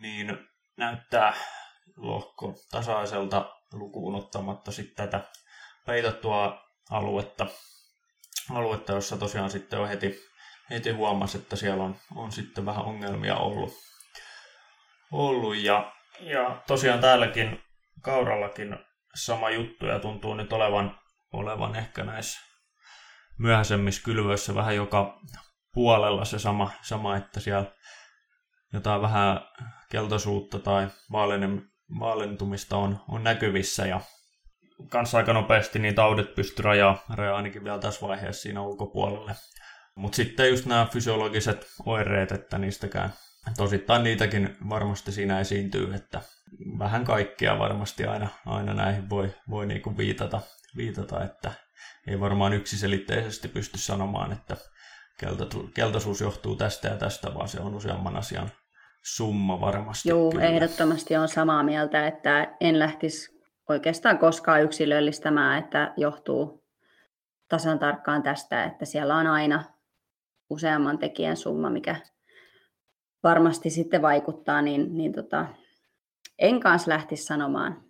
niin 0.00 0.38
näyttää 0.76 1.34
lohko 1.96 2.54
tasaiselta 2.70 3.56
lukuun 3.72 4.14
ottamatta 4.14 4.72
sitten 4.72 5.08
tätä 5.08 5.30
peitattua 5.86 6.60
aluetta, 6.90 7.46
aluetta, 8.50 8.92
jossa 8.92 9.16
tosiaan 9.16 9.50
sitten 9.50 9.78
on 9.78 9.88
heti, 9.88 10.27
heti 10.70 10.90
huomasi, 10.90 11.38
että 11.38 11.56
siellä 11.56 11.84
on, 11.84 11.96
on 12.14 12.32
sitten 12.32 12.66
vähän 12.66 12.84
ongelmia 12.84 13.36
ollut. 13.36 13.72
ollut 15.12 15.56
ja, 15.56 15.92
ja 16.20 16.62
tosiaan 16.66 17.00
täälläkin 17.00 17.62
kaurallakin 18.02 18.76
sama 19.14 19.50
juttu 19.50 19.86
ja 19.86 19.98
tuntuu 19.98 20.34
nyt 20.34 20.52
olevan, 20.52 20.98
olevan 21.32 21.76
ehkä 21.76 22.04
näissä 22.04 22.40
myöhäisemmissä 23.38 24.02
kylvöissä 24.04 24.54
vähän 24.54 24.76
joka 24.76 25.20
puolella 25.74 26.24
se 26.24 26.38
sama, 26.38 26.70
sama 26.82 27.16
että 27.16 27.40
siellä 27.40 27.72
jotain 28.72 29.02
vähän 29.02 29.40
keltaisuutta 29.90 30.58
tai 30.58 30.88
vaalentumista 32.00 32.76
on, 32.76 33.00
on 33.08 33.24
näkyvissä 33.24 33.86
ja 33.86 34.00
kanssa 34.88 35.18
aika 35.18 35.32
nopeasti 35.32 35.78
niin 35.78 35.94
taudit 35.94 36.34
pysty 36.34 36.62
rajaa, 36.62 37.04
rajaa 37.14 37.36
ainakin 37.36 37.64
vielä 37.64 37.78
tässä 37.78 38.06
vaiheessa 38.06 38.42
siinä 38.42 38.60
ulkopuolelle. 38.60 39.34
Mutta 39.98 40.16
sitten 40.16 40.50
just 40.50 40.66
nämä 40.66 40.86
fysiologiset 40.92 41.66
oireet, 41.86 42.32
että 42.32 42.58
niistäkään 42.58 43.12
tosittain 43.56 44.02
niitäkin 44.02 44.56
varmasti 44.68 45.12
siinä 45.12 45.40
esiintyy, 45.40 45.94
että 45.94 46.20
vähän 46.78 47.04
kaikkia 47.04 47.58
varmasti 47.58 48.04
aina, 48.04 48.28
aina 48.46 48.74
näihin 48.74 49.10
voi, 49.10 49.34
voi 49.50 49.66
niinku 49.66 49.96
viitata, 49.96 50.40
viitata, 50.76 51.24
että 51.24 51.52
ei 52.06 52.20
varmaan 52.20 52.52
yksiselitteisesti 52.52 53.48
pysty 53.48 53.78
sanomaan, 53.78 54.32
että 54.32 54.56
keltaisuus 55.74 56.20
johtuu 56.20 56.56
tästä 56.56 56.88
ja 56.88 56.96
tästä, 56.96 57.34
vaan 57.34 57.48
se 57.48 57.60
on 57.60 57.74
useamman 57.74 58.16
asian 58.16 58.50
summa 59.02 59.60
varmasti. 59.60 60.08
Joo, 60.08 60.30
kyllä. 60.30 60.44
ehdottomasti 60.44 61.16
on 61.16 61.28
samaa 61.28 61.62
mieltä, 61.62 62.06
että 62.06 62.56
en 62.60 62.78
lähtisi 62.78 63.40
oikeastaan 63.68 64.18
koskaan 64.18 64.62
yksilöllistämään, 64.62 65.58
että 65.58 65.92
johtuu 65.96 66.64
tasan 67.48 67.78
tarkkaan 67.78 68.22
tästä, 68.22 68.64
että 68.64 68.84
siellä 68.84 69.16
on 69.16 69.26
aina 69.26 69.77
useamman 70.50 70.98
tekijän 70.98 71.36
summa, 71.36 71.70
mikä 71.70 71.96
varmasti 73.22 73.70
sitten 73.70 74.02
vaikuttaa, 74.02 74.62
niin, 74.62 74.96
niin 74.96 75.12
tota, 75.12 75.46
en 76.38 76.60
kanssa 76.60 76.90
lähtisi 76.90 77.24
sanomaan, 77.24 77.84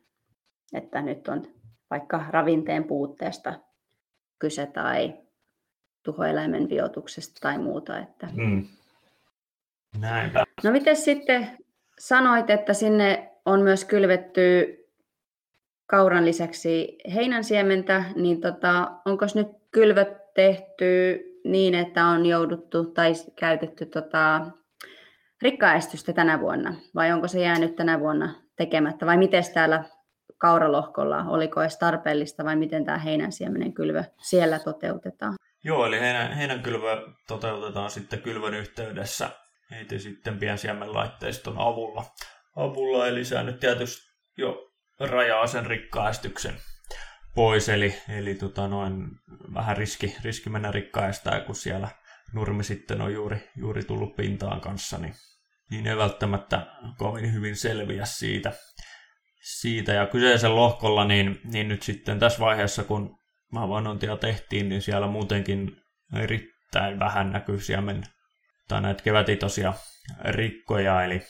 että 0.73 1.03
nyt 1.03 1.29
on 1.29 1.47
vaikka 1.91 2.25
ravinteen 2.31 2.85
puutteesta 2.85 3.55
kyse 4.39 4.67
tai 4.67 5.15
tuhoeläimen 6.03 6.69
viotuksesta 6.69 7.41
tai 7.41 7.59
muuta. 7.59 7.99
Että... 7.99 8.29
Mm. 8.37 8.67
Näinpä. 10.01 10.45
No 10.65 10.71
miten 10.71 10.97
sitten 10.97 11.49
sanoit, 11.99 12.51
että 12.51 12.75
sinne 12.75 13.31
on 13.45 13.63
myös 13.63 13.85
kylvetty 13.85 14.75
kauran 15.87 16.25
lisäksi 16.25 16.99
heinänsiementä, 17.15 18.05
niin 18.17 18.41
tota, 18.41 18.93
onko 19.05 19.27
nyt 19.35 19.49
kylvöt 19.71 20.35
tehty 20.35 21.21
niin, 21.45 21.75
että 21.75 22.07
on 22.07 22.27
jouduttu 22.27 22.85
tai 22.85 23.13
käytetty 23.41 23.87
tota, 23.87 24.47
rikkaestystä 25.43 26.13
tänä 26.13 26.41
vuonna, 26.41 26.75
vai 26.95 27.13
onko 27.13 27.29
se 27.29 27.41
jäänyt 27.41 27.77
tänä 27.77 28.01
vuonna 28.01 28.35
tekemättä, 28.57 29.07
vai 29.07 29.17
miten 29.17 29.45
täällä 29.55 29.85
kauralohkolla, 30.39 31.25
oliko 31.25 31.63
edes 31.63 31.79
tarpeellista, 31.79 32.45
vai 32.45 32.57
miten 32.57 32.85
tämä 32.85 32.99
heinänsiemenen 32.99 33.75
kylvö 33.75 34.05
siellä 34.29 34.59
toteutetaan? 34.59 35.35
Joo, 35.65 35.87
eli 35.87 36.01
heinän, 36.01 36.33
heinänkylvö 36.33 37.07
toteutetaan 37.29 37.91
sitten 37.91 38.23
kylvön 38.23 38.55
yhteydessä, 38.55 39.31
heitä 39.71 39.99
sitten 39.99 40.39
piensiemen 40.39 40.95
laitteiston 40.95 41.59
avulla. 41.59 42.05
avulla. 42.57 43.07
Eli 43.07 43.25
se 43.25 43.43
nyt 43.43 43.61
tietysti 43.61 44.09
jo 44.37 44.73
rajaa 45.01 45.47
sen 45.47 45.67
rikkaestyksen 45.67 46.55
pois, 47.39 47.69
eli, 47.69 47.95
eli 48.09 48.35
tota 48.35 48.69
noin, 48.69 49.09
vähän 49.55 49.77
riski, 49.77 50.17
riski 50.25 50.51
mennä 50.51 50.71
rikkaestaan, 50.71 51.43
kun 51.43 51.55
siellä 51.55 51.89
nurmi 52.33 52.65
sitten 52.65 53.01
on 53.01 53.13
juuri, 53.13 53.51
juuri 53.57 53.85
tullut 53.85 54.17
pintaan 54.17 54.61
kanssa, 54.61 54.99
niin, 54.99 55.15
niin 55.71 55.87
ei 55.87 55.97
välttämättä 55.97 56.67
kovin 56.97 57.33
hyvin 57.33 57.57
selviä 57.57 58.05
siitä. 58.05 58.53
siitä. 59.43 59.93
Ja 59.93 60.07
kyseisen 60.07 60.57
lohkolla, 60.57 61.05
niin, 61.05 61.41
niin 61.45 61.69
nyt 61.69 61.83
sitten 61.83 62.19
tässä 62.19 62.39
vaiheessa, 62.39 62.85
kun 62.85 63.19
havainnointia 63.55 64.17
tehtiin, 64.17 64.69
niin 64.69 64.83
siellä 64.83 65.07
muutenkin 65.07 65.77
erittäin 66.15 66.99
vähän 66.99 67.33
näkyy 67.33 67.61
siemen 67.61 68.03
tai 68.69 68.81
näitä 68.81 69.03
kevätitosia 69.03 69.75
rikkoja, 70.25 71.05
eli, 71.05 71.23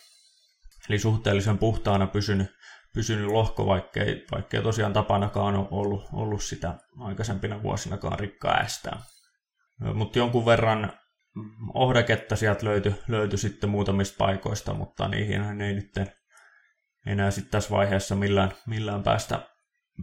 eli 0.88 0.99
suhteellisen 0.99 1.59
puhtaana 1.59 2.07
pysynyt, 2.07 2.51
pysynyt 2.94 3.27
lohko, 3.27 3.66
vaikkei, 3.66 4.27
vaikkei 4.33 4.62
tosiaan 4.62 4.92
tapanakaan 4.92 5.57
ole 5.57 5.68
ollut, 5.70 6.09
ollut 6.12 6.42
sitä 6.42 6.74
aikaisempina 6.98 7.62
vuosinakaan 7.62 8.18
rikkaa 8.18 8.55
ästää. 8.55 9.03
Mutta 9.94 10.18
jonkun 10.18 10.46
verran 10.46 10.92
ohdaketta 11.74 12.37
sieltä 12.37 12.66
löytyi, 12.66 12.94
löytyi 13.09 13.38
sitten 13.38 13.70
muutamista 13.70 14.16
paikoista, 14.18 14.74
mutta 14.74 15.09
niihin 15.09 15.61
ei 15.61 15.74
nyt 15.74 15.92
enää 17.07 17.31
sitten 17.31 17.51
tässä 17.51 17.70
vaiheessa 17.70 18.14
millään, 18.14 18.53
millään 18.66 19.03
päästä, 19.03 19.48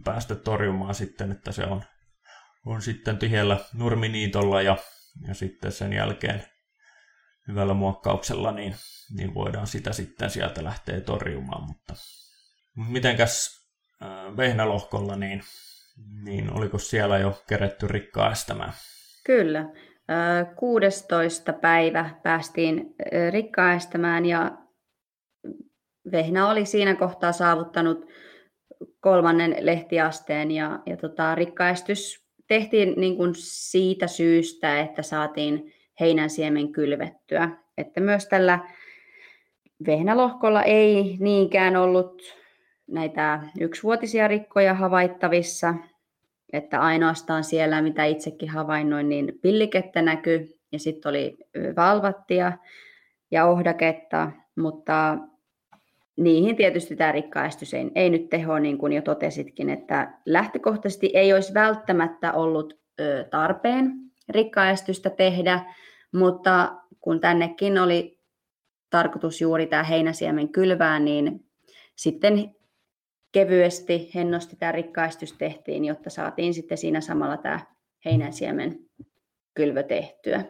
päästä 0.04 0.34
torjumaan 0.34 0.94
sitten, 0.94 1.32
että 1.32 1.52
se 1.52 1.64
on, 1.64 1.82
on 2.66 2.82
sitten 2.82 3.18
tyhjällä 3.18 3.60
nurminiitolla 3.74 4.62
ja, 4.62 4.76
ja 5.28 5.34
sitten 5.34 5.72
sen 5.72 5.92
jälkeen 5.92 6.42
hyvällä 7.48 7.74
muokkauksella 7.74 8.52
niin, 8.52 8.76
niin 9.16 9.34
voidaan 9.34 9.66
sitä 9.66 9.92
sitten 9.92 10.30
sieltä 10.30 10.64
lähteä 10.64 11.00
torjumaan, 11.00 11.66
mutta 11.66 11.94
Mitenkäs 12.76 13.66
vehnälohkolla, 14.36 15.16
niin, 15.16 15.42
niin 16.24 16.52
oliko 16.52 16.78
siellä 16.78 17.18
jo 17.18 17.42
keretty 17.48 17.88
rikkaastamaan? 17.88 18.72
Kyllä. 19.24 19.68
16. 20.56 21.52
Äh, 21.52 21.60
päivä 21.60 22.10
päästiin 22.22 22.94
rikkaastamaan 23.30 24.26
ja 24.26 24.58
vehnä 26.12 26.50
oli 26.50 26.66
siinä 26.66 26.94
kohtaa 26.94 27.32
saavuttanut 27.32 28.06
kolmannen 29.00 29.56
lehtiasteen 29.60 30.50
ja, 30.50 30.78
ja 30.86 30.96
tota, 30.96 31.34
rikkaistys 31.34 32.26
tehtiin 32.48 32.94
niin 32.96 33.16
kuin 33.16 33.32
siitä 33.36 34.06
syystä, 34.06 34.80
että 34.80 35.02
saatiin 35.02 35.72
heinänsiemen 36.00 36.72
kylvettyä. 36.72 37.48
Että 37.78 38.00
myös 38.00 38.26
tällä 38.26 38.58
vehnälohkolla 39.86 40.62
ei 40.62 41.16
niinkään 41.20 41.76
ollut 41.76 42.22
näitä 42.86 43.40
yksivuotisia 43.60 44.28
rikkoja 44.28 44.74
havaittavissa, 44.74 45.74
että 46.52 46.80
ainoastaan 46.80 47.44
siellä, 47.44 47.82
mitä 47.82 48.04
itsekin 48.04 48.48
havainnoin, 48.48 49.08
niin 49.08 49.38
pillikettä 49.42 50.02
näkyy 50.02 50.58
ja 50.72 50.78
sitten 50.78 51.10
oli 51.10 51.36
valvattia 51.76 52.52
ja 53.30 53.46
ohdaketta, 53.46 54.32
mutta 54.56 55.18
niihin 56.16 56.56
tietysti 56.56 56.96
tämä 56.96 57.12
rikkaistys 57.12 57.74
ei, 57.74 57.90
ei 57.94 58.10
nyt 58.10 58.28
teho, 58.28 58.58
niin 58.58 58.78
kuin 58.78 58.92
jo 58.92 59.02
totesitkin, 59.02 59.70
että 59.70 60.12
lähtökohtaisesti 60.26 61.10
ei 61.14 61.32
olisi 61.32 61.54
välttämättä 61.54 62.32
ollut 62.32 62.80
ö, 63.00 63.24
tarpeen 63.30 63.92
rikkaistusta 64.28 65.10
tehdä, 65.10 65.74
mutta 66.12 66.76
kun 67.00 67.20
tännekin 67.20 67.78
oli 67.78 68.18
tarkoitus 68.90 69.40
juuri 69.40 69.66
tämä 69.66 69.82
heinäsiemen 69.82 70.48
kylvää, 70.48 70.98
niin 70.98 71.44
sitten 71.96 72.55
kevyesti 73.36 74.10
hennosti 74.14 74.56
tämä 74.56 74.72
rikkaistus 74.72 75.32
tehtiin, 75.32 75.84
jotta 75.84 76.10
saatiin 76.10 76.54
sitten 76.54 76.78
siinä 76.78 77.00
samalla 77.00 77.36
tämä 77.36 77.60
heinänsiemen 78.04 78.78
kylvö 79.54 79.82
tehtyä. 79.82 80.44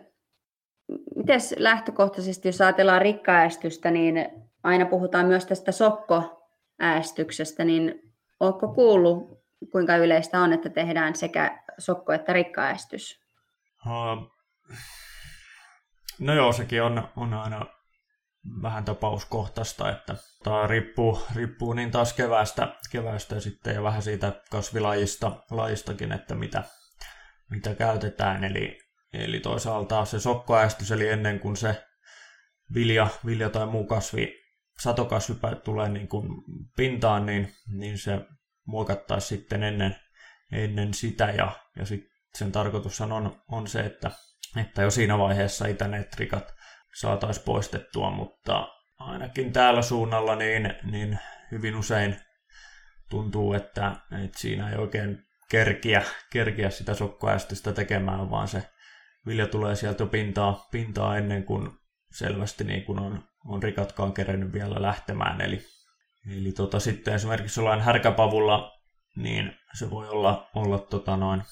Miten 1.16 1.40
lähtökohtaisesti, 1.56 2.48
jos 2.48 2.60
ajatellaan 2.60 3.02
rikkaäistystä, 3.02 3.90
niin 3.90 4.28
aina 4.62 4.86
puhutaan 4.86 5.26
myös 5.26 5.46
tästä 5.46 5.72
sokkoäästyksestä, 5.72 7.64
niin 7.64 8.12
onko 8.40 8.68
kuullut, 8.68 9.44
kuinka 9.72 9.96
yleistä 9.96 10.40
on, 10.40 10.52
että 10.52 10.68
tehdään 10.68 11.16
sekä 11.16 11.62
sokko- 11.78 12.12
että 12.12 12.32
rikkaäistys? 12.32 13.20
No 16.20 16.34
joo, 16.34 16.52
sekin 16.52 16.82
on, 16.82 17.08
on 17.16 17.34
aina 17.34 17.66
vähän 18.62 18.84
tapauskohtaista, 18.84 19.90
että 19.90 20.16
tämä 20.44 20.66
riippuu, 20.66 21.22
riippuu 21.34 21.72
niin 21.72 21.90
taas 21.90 22.12
keväästä, 22.12 22.76
keväästä 22.90 23.40
sitten 23.40 23.74
ja 23.74 23.82
vähän 23.82 24.02
siitä 24.02 24.42
kasvilajista 24.50 25.44
lajistakin, 25.50 26.12
että 26.12 26.34
mitä, 26.34 26.62
mitä 27.50 27.74
käytetään. 27.74 28.44
Eli, 28.44 28.78
eli 29.12 29.40
toisaalta 29.40 30.04
se 30.04 30.20
sokkoäästys, 30.20 30.92
eli 30.92 31.08
ennen 31.08 31.40
kuin 31.40 31.56
se 31.56 31.84
vilja, 32.74 33.08
vilja 33.26 33.50
tai 33.50 33.66
muu 33.66 33.86
kasvi, 33.86 34.34
satokasvi 34.80 35.34
tulee 35.64 35.88
niin 35.88 36.08
kuin 36.08 36.28
pintaan, 36.76 37.26
niin, 37.26 37.52
niin 37.68 37.98
se 37.98 38.20
muokattaisiin 38.66 39.38
sitten 39.38 39.62
ennen, 39.62 39.96
ennen 40.52 40.94
sitä. 40.94 41.24
Ja, 41.24 41.52
ja 41.76 41.86
sit 41.86 42.04
sen 42.34 42.52
tarkoitus 42.52 43.00
on, 43.00 43.42
on 43.48 43.68
se, 43.68 43.80
että, 43.80 44.10
että 44.56 44.82
jo 44.82 44.90
siinä 44.90 45.18
vaiheessa 45.18 45.66
itäneet 45.66 46.14
rikat 46.14 46.55
saataisiin 46.94 47.44
poistettua, 47.44 48.10
mutta 48.10 48.68
ainakin 48.98 49.52
täällä 49.52 49.82
suunnalla 49.82 50.36
niin, 50.36 50.74
niin 50.90 51.18
hyvin 51.50 51.76
usein 51.76 52.16
tuntuu, 53.10 53.52
että, 53.52 53.96
että 54.24 54.38
siinä 54.38 54.70
ei 54.70 54.76
oikein 54.76 55.26
kerkiä, 55.50 56.02
kerkiä 56.32 56.70
sitä 56.70 56.94
sokkoäästystä 56.94 57.72
tekemään, 57.72 58.30
vaan 58.30 58.48
se 58.48 58.70
vilja 59.26 59.46
tulee 59.46 59.76
sieltä 59.76 60.06
pintaa, 60.06 60.68
pintaa 60.70 61.16
ennen 61.16 61.44
kuin 61.44 61.70
selvästi 62.12 62.64
niin 62.64 62.84
kuin 62.84 62.98
on, 62.98 63.24
on 63.44 63.62
rikatkaan 63.62 64.12
kerennyt 64.12 64.52
vielä 64.52 64.82
lähtemään. 64.82 65.40
Eli, 65.40 65.62
eli 66.36 66.52
tota, 66.52 66.80
sitten 66.80 67.14
esimerkiksi 67.14 67.60
jollain 67.60 67.80
härkäpavulla, 67.80 68.72
niin 69.16 69.56
se 69.74 69.90
voi 69.90 70.08
olla, 70.08 70.50
olla 70.54 70.78
tota 70.78 71.16
noin 71.16 71.42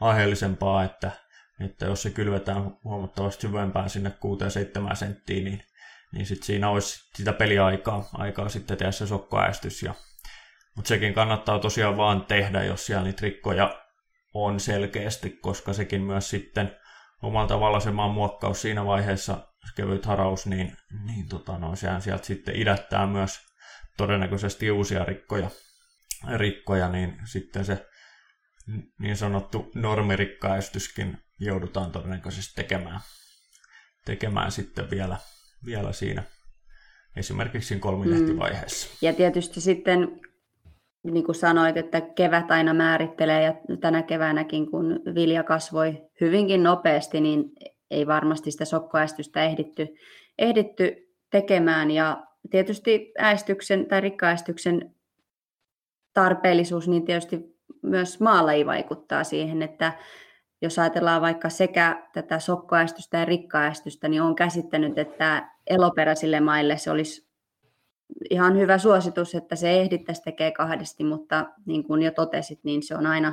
aiheellisempaa, 0.00 0.84
että 0.84 1.10
että 1.60 1.86
jos 1.86 2.02
se 2.02 2.10
kylvetään 2.10 2.76
huomattavasti 2.84 3.42
syvempään 3.42 3.90
sinne 3.90 4.12
6-7 4.92 4.96
senttiin, 4.96 5.44
niin, 5.44 5.62
niin 6.12 6.26
sit 6.26 6.42
siinä 6.42 6.68
olisi 6.68 7.10
sitä 7.14 7.32
peliaikaa 7.32 8.08
aikaa 8.12 8.48
sitten 8.48 8.76
tehdä 8.76 8.92
se 8.92 9.06
sokkoäästys. 9.06 9.82
Ja, 9.82 9.94
mutta 10.76 10.88
sekin 10.88 11.14
kannattaa 11.14 11.58
tosiaan 11.58 11.96
vaan 11.96 12.24
tehdä, 12.24 12.64
jos 12.64 12.86
siellä 12.86 13.04
niitä 13.04 13.22
rikkoja 13.22 13.84
on 14.34 14.60
selkeästi, 14.60 15.30
koska 15.30 15.72
sekin 15.72 16.02
myös 16.02 16.30
sitten 16.30 16.76
omalla 17.22 17.48
tavalla 17.48 17.80
se 17.80 17.90
muokkaus 17.90 18.62
siinä 18.62 18.84
vaiheessa, 18.84 19.48
kevyt 19.76 20.06
haraus, 20.06 20.46
niin, 20.46 20.76
niin 21.04 21.28
tota, 21.28 21.58
no, 21.58 21.76
sehän 21.76 22.02
sieltä 22.02 22.26
sitten 22.26 22.56
idättää 22.56 23.06
myös 23.06 23.40
todennäköisesti 23.96 24.70
uusia 24.70 25.04
rikkoja, 25.04 25.50
rikkoja 26.36 26.88
niin 26.88 27.20
sitten 27.24 27.64
se 27.64 27.86
niin 28.98 29.16
sanottu 29.16 29.70
normirikkaistyskin 29.74 31.23
joudutaan 31.40 31.92
todennäköisesti 31.92 32.54
tekemään, 32.54 33.00
tekemään 34.04 34.52
sitten 34.52 34.90
vielä, 34.90 35.16
vielä 35.66 35.92
siinä 35.92 36.22
esimerkiksi 37.16 37.78
kolmilehtivaiheessa. 37.78 38.88
Mm. 38.88 38.96
Ja 39.06 39.12
tietysti 39.12 39.60
sitten, 39.60 40.20
niin 41.02 41.24
kuin 41.24 41.34
sanoit, 41.34 41.76
että 41.76 42.00
kevät 42.00 42.50
aina 42.50 42.74
määrittelee 42.74 43.42
ja 43.42 43.54
tänä 43.80 44.02
keväänäkin, 44.02 44.70
kun 44.70 45.00
vilja 45.14 45.42
kasvoi 45.42 46.02
hyvinkin 46.20 46.62
nopeasti, 46.62 47.20
niin 47.20 47.44
ei 47.90 48.06
varmasti 48.06 48.50
sitä 48.50 48.64
sokkoäistystä 48.64 49.44
ehditty, 49.44 49.88
ehditty 50.38 51.14
tekemään 51.30 51.90
ja 51.90 52.26
tietysti 52.50 53.12
äästyksen 53.18 53.86
tai 53.86 54.00
rikkaästyksen 54.00 54.94
tarpeellisuus, 56.12 56.88
niin 56.88 57.04
tietysti 57.04 57.54
myös 57.82 58.20
maalaji 58.20 58.66
vaikuttaa 58.66 59.24
siihen, 59.24 59.62
että 59.62 59.92
jos 60.64 60.78
ajatellaan 60.78 61.22
vaikka 61.22 61.48
sekä 61.48 62.02
tätä 62.12 62.38
sokkoäästystä 62.38 63.18
ja 63.18 63.24
rikkaäästystä, 63.24 64.08
niin 64.08 64.22
olen 64.22 64.34
käsittänyt, 64.34 64.98
että 64.98 65.48
eloperäisille 65.66 66.40
maille 66.40 66.78
se 66.78 66.90
olisi 66.90 67.28
ihan 68.30 68.58
hyvä 68.58 68.78
suositus, 68.78 69.34
että 69.34 69.56
se 69.56 69.80
ehdittäisi 69.80 70.22
tekee 70.22 70.50
kahdesti, 70.50 71.04
mutta 71.04 71.46
niin 71.66 71.84
kuin 71.84 72.02
jo 72.02 72.10
totesit, 72.10 72.60
niin 72.62 72.82
se 72.82 72.96
on 72.96 73.06
aina 73.06 73.32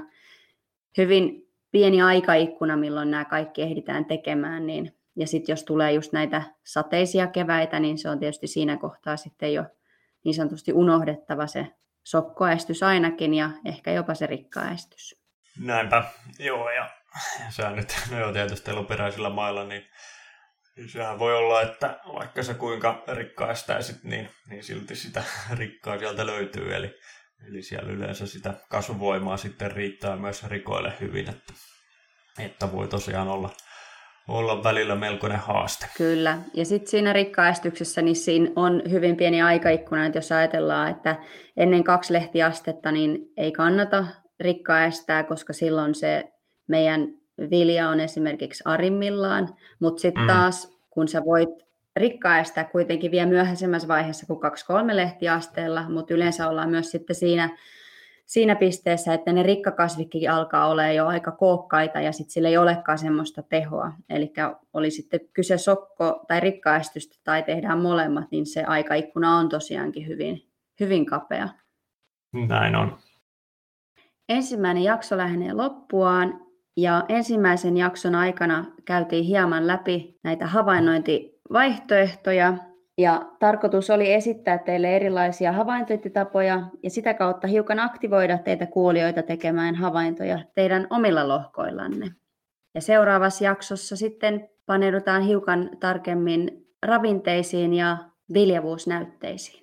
hyvin 0.98 1.48
pieni 1.72 2.02
aikaikkuna, 2.02 2.78
milloin 2.78 3.12
nämä 3.12 3.26
kaikki 3.26 3.62
ehditään 3.62 4.06
tekemään, 4.06 4.68
niin 4.68 4.96
ja 5.16 5.28
sitten 5.28 5.54
jos 5.54 5.64
tulee 5.64 5.92
just 5.92 6.14
näitä 6.14 6.44
sateisia 6.64 7.28
keväitä, 7.28 7.80
niin 7.80 7.98
se 7.98 8.10
on 8.10 8.20
tietysti 8.20 8.48
siinä 8.48 8.78
kohtaa 8.78 9.18
sitten 9.18 9.54
jo 9.54 9.66
niin 10.24 10.34
sanotusti 10.34 10.74
unohdettava 10.74 11.48
se 11.48 11.68
sokkoäestys 12.04 12.84
ainakin 12.84 13.34
ja 13.34 13.50
ehkä 13.66 13.92
jopa 13.92 14.14
se 14.14 14.28
rikkaäestys. 14.28 15.22
Näinpä, 15.60 16.04
joo 16.40 16.70
ja 16.70 16.90
sehän 17.56 17.76
nyt, 17.76 17.96
tietysti 18.34 18.72
eloperäisillä 18.72 19.30
mailla, 19.30 19.64
niin 19.64 19.84
sehän 20.88 21.20
voi 21.20 21.36
olla, 21.36 21.62
että 21.62 22.00
vaikka 22.14 22.44
sä 22.44 22.54
kuinka 22.54 23.04
rikkaästäisit, 23.08 24.04
niin, 24.04 24.30
niin 24.50 24.64
silti 24.64 24.96
sitä 24.96 25.24
rikkaa 25.60 26.00
sieltä 26.00 26.26
löytyy, 26.26 26.76
eli, 26.76 26.96
eli 27.48 27.62
siellä 27.62 27.92
yleensä 27.92 28.28
sitä 28.28 28.54
kasvuvoimaa 28.70 29.38
sitten 29.38 29.72
riittää 29.72 30.16
myös 30.16 30.44
rikoille 30.44 30.94
hyvin, 31.00 31.30
että, 31.30 31.54
että 32.40 32.72
voi 32.72 32.88
tosiaan 32.88 33.28
olla, 33.28 33.50
olla 34.28 34.64
välillä 34.64 34.96
melkoinen 34.96 35.40
haaste. 35.40 35.86
Kyllä, 35.98 36.38
ja 36.54 36.66
sitten 36.66 36.92
siinä 36.92 37.14
rikkaästyksessä 37.14 38.02
niin 38.02 38.16
siinä 38.16 38.52
on 38.56 38.82
hyvin 38.92 39.18
pieni 39.18 39.42
aikaikkuna, 39.42 40.06
että 40.06 40.18
jos 40.18 40.32
ajatellaan, 40.32 40.92
että 40.92 41.16
ennen 41.58 41.84
kaksi 41.84 42.14
lehtiastetta 42.14 42.92
niin 42.92 43.20
ei 43.38 43.52
kannata 43.52 44.06
rikkaästää, 44.40 45.24
koska 45.24 45.54
silloin 45.54 45.96
se 45.96 46.32
meidän 46.68 47.08
vilja 47.50 47.90
on 47.90 48.00
esimerkiksi 48.00 48.64
arimmillaan, 48.66 49.56
mutta 49.80 50.02
sitten 50.02 50.24
mm. 50.24 50.28
taas 50.28 50.80
kun 50.90 51.08
sä 51.08 51.26
voit 51.26 51.50
rikkaästää 51.96 52.64
kuitenkin 52.64 53.12
vielä 53.12 53.30
myöhäisemmässä 53.30 53.88
vaiheessa 53.88 54.26
kuin 54.26 54.40
kaksi-kolme 54.40 54.96
lehtiasteella, 54.96 55.90
mutta 55.90 56.14
yleensä 56.14 56.50
ollaan 56.50 56.70
myös 56.70 56.92
sitten 56.92 57.16
siinä 57.16 57.58
siinä 58.32 58.56
pisteessä, 58.56 59.14
että 59.14 59.34
ne 59.34 59.44
rikkakasvikki 59.44 60.28
alkaa 60.28 60.68
olla 60.68 60.88
jo 60.88 61.08
aika 61.08 61.32
kookkaita 61.32 62.02
ja 62.02 62.12
sitten 62.12 62.32
sillä 62.32 62.50
ei 62.50 62.58
olekaan 62.58 62.98
semmoista 62.98 63.44
tehoa. 63.44 63.92
Eli 64.10 64.34
oli 64.74 64.92
sitten 64.92 65.20
kyse 65.34 65.58
sokko- 65.58 66.26
tai 66.28 66.40
rikkaestystä 66.40 67.18
tai 67.24 67.44
tehdään 67.44 67.80
molemmat, 67.80 68.32
niin 68.32 68.46
se 68.46 68.64
aikaikkuna 68.64 69.38
on 69.38 69.50
tosiaankin 69.50 70.08
hyvin, 70.08 70.48
hyvin 70.80 71.06
kapea. 71.06 71.50
Näin 72.48 72.76
on. 72.76 72.98
Ensimmäinen 74.30 74.84
jakso 74.84 75.18
lähenee 75.18 75.54
loppuaan 75.54 76.51
ja 76.78 77.04
ensimmäisen 77.10 77.78
jakson 77.78 78.16
aikana 78.16 78.66
käytiin 78.86 79.26
hieman 79.26 79.68
läpi 79.68 80.20
näitä 80.24 80.48
havainnointivaihtoehtoja 80.48 82.58
ja 82.98 83.32
tarkoitus 83.40 83.90
oli 83.90 84.14
esittää 84.14 84.58
teille 84.58 84.96
erilaisia 84.96 85.52
havaintointitapoja 85.52 86.64
ja 86.84 86.90
sitä 86.90 87.14
kautta 87.14 87.48
hiukan 87.48 87.80
aktivoida 87.80 88.38
teitä 88.38 88.66
kuulijoita 88.66 89.24
tekemään 89.24 89.76
havaintoja 89.76 90.40
teidän 90.56 90.88
omilla 90.90 91.28
lohkoillanne. 91.28 92.12
Ja 92.76 92.82
seuraavassa 92.82 93.44
jaksossa 93.44 93.96
sitten 93.96 94.50
paneudutaan 94.66 95.22
hiukan 95.22 95.70
tarkemmin 95.80 96.68
ravinteisiin 96.86 97.74
ja 97.74 97.98
viljavuusnäytteisiin. 98.34 99.61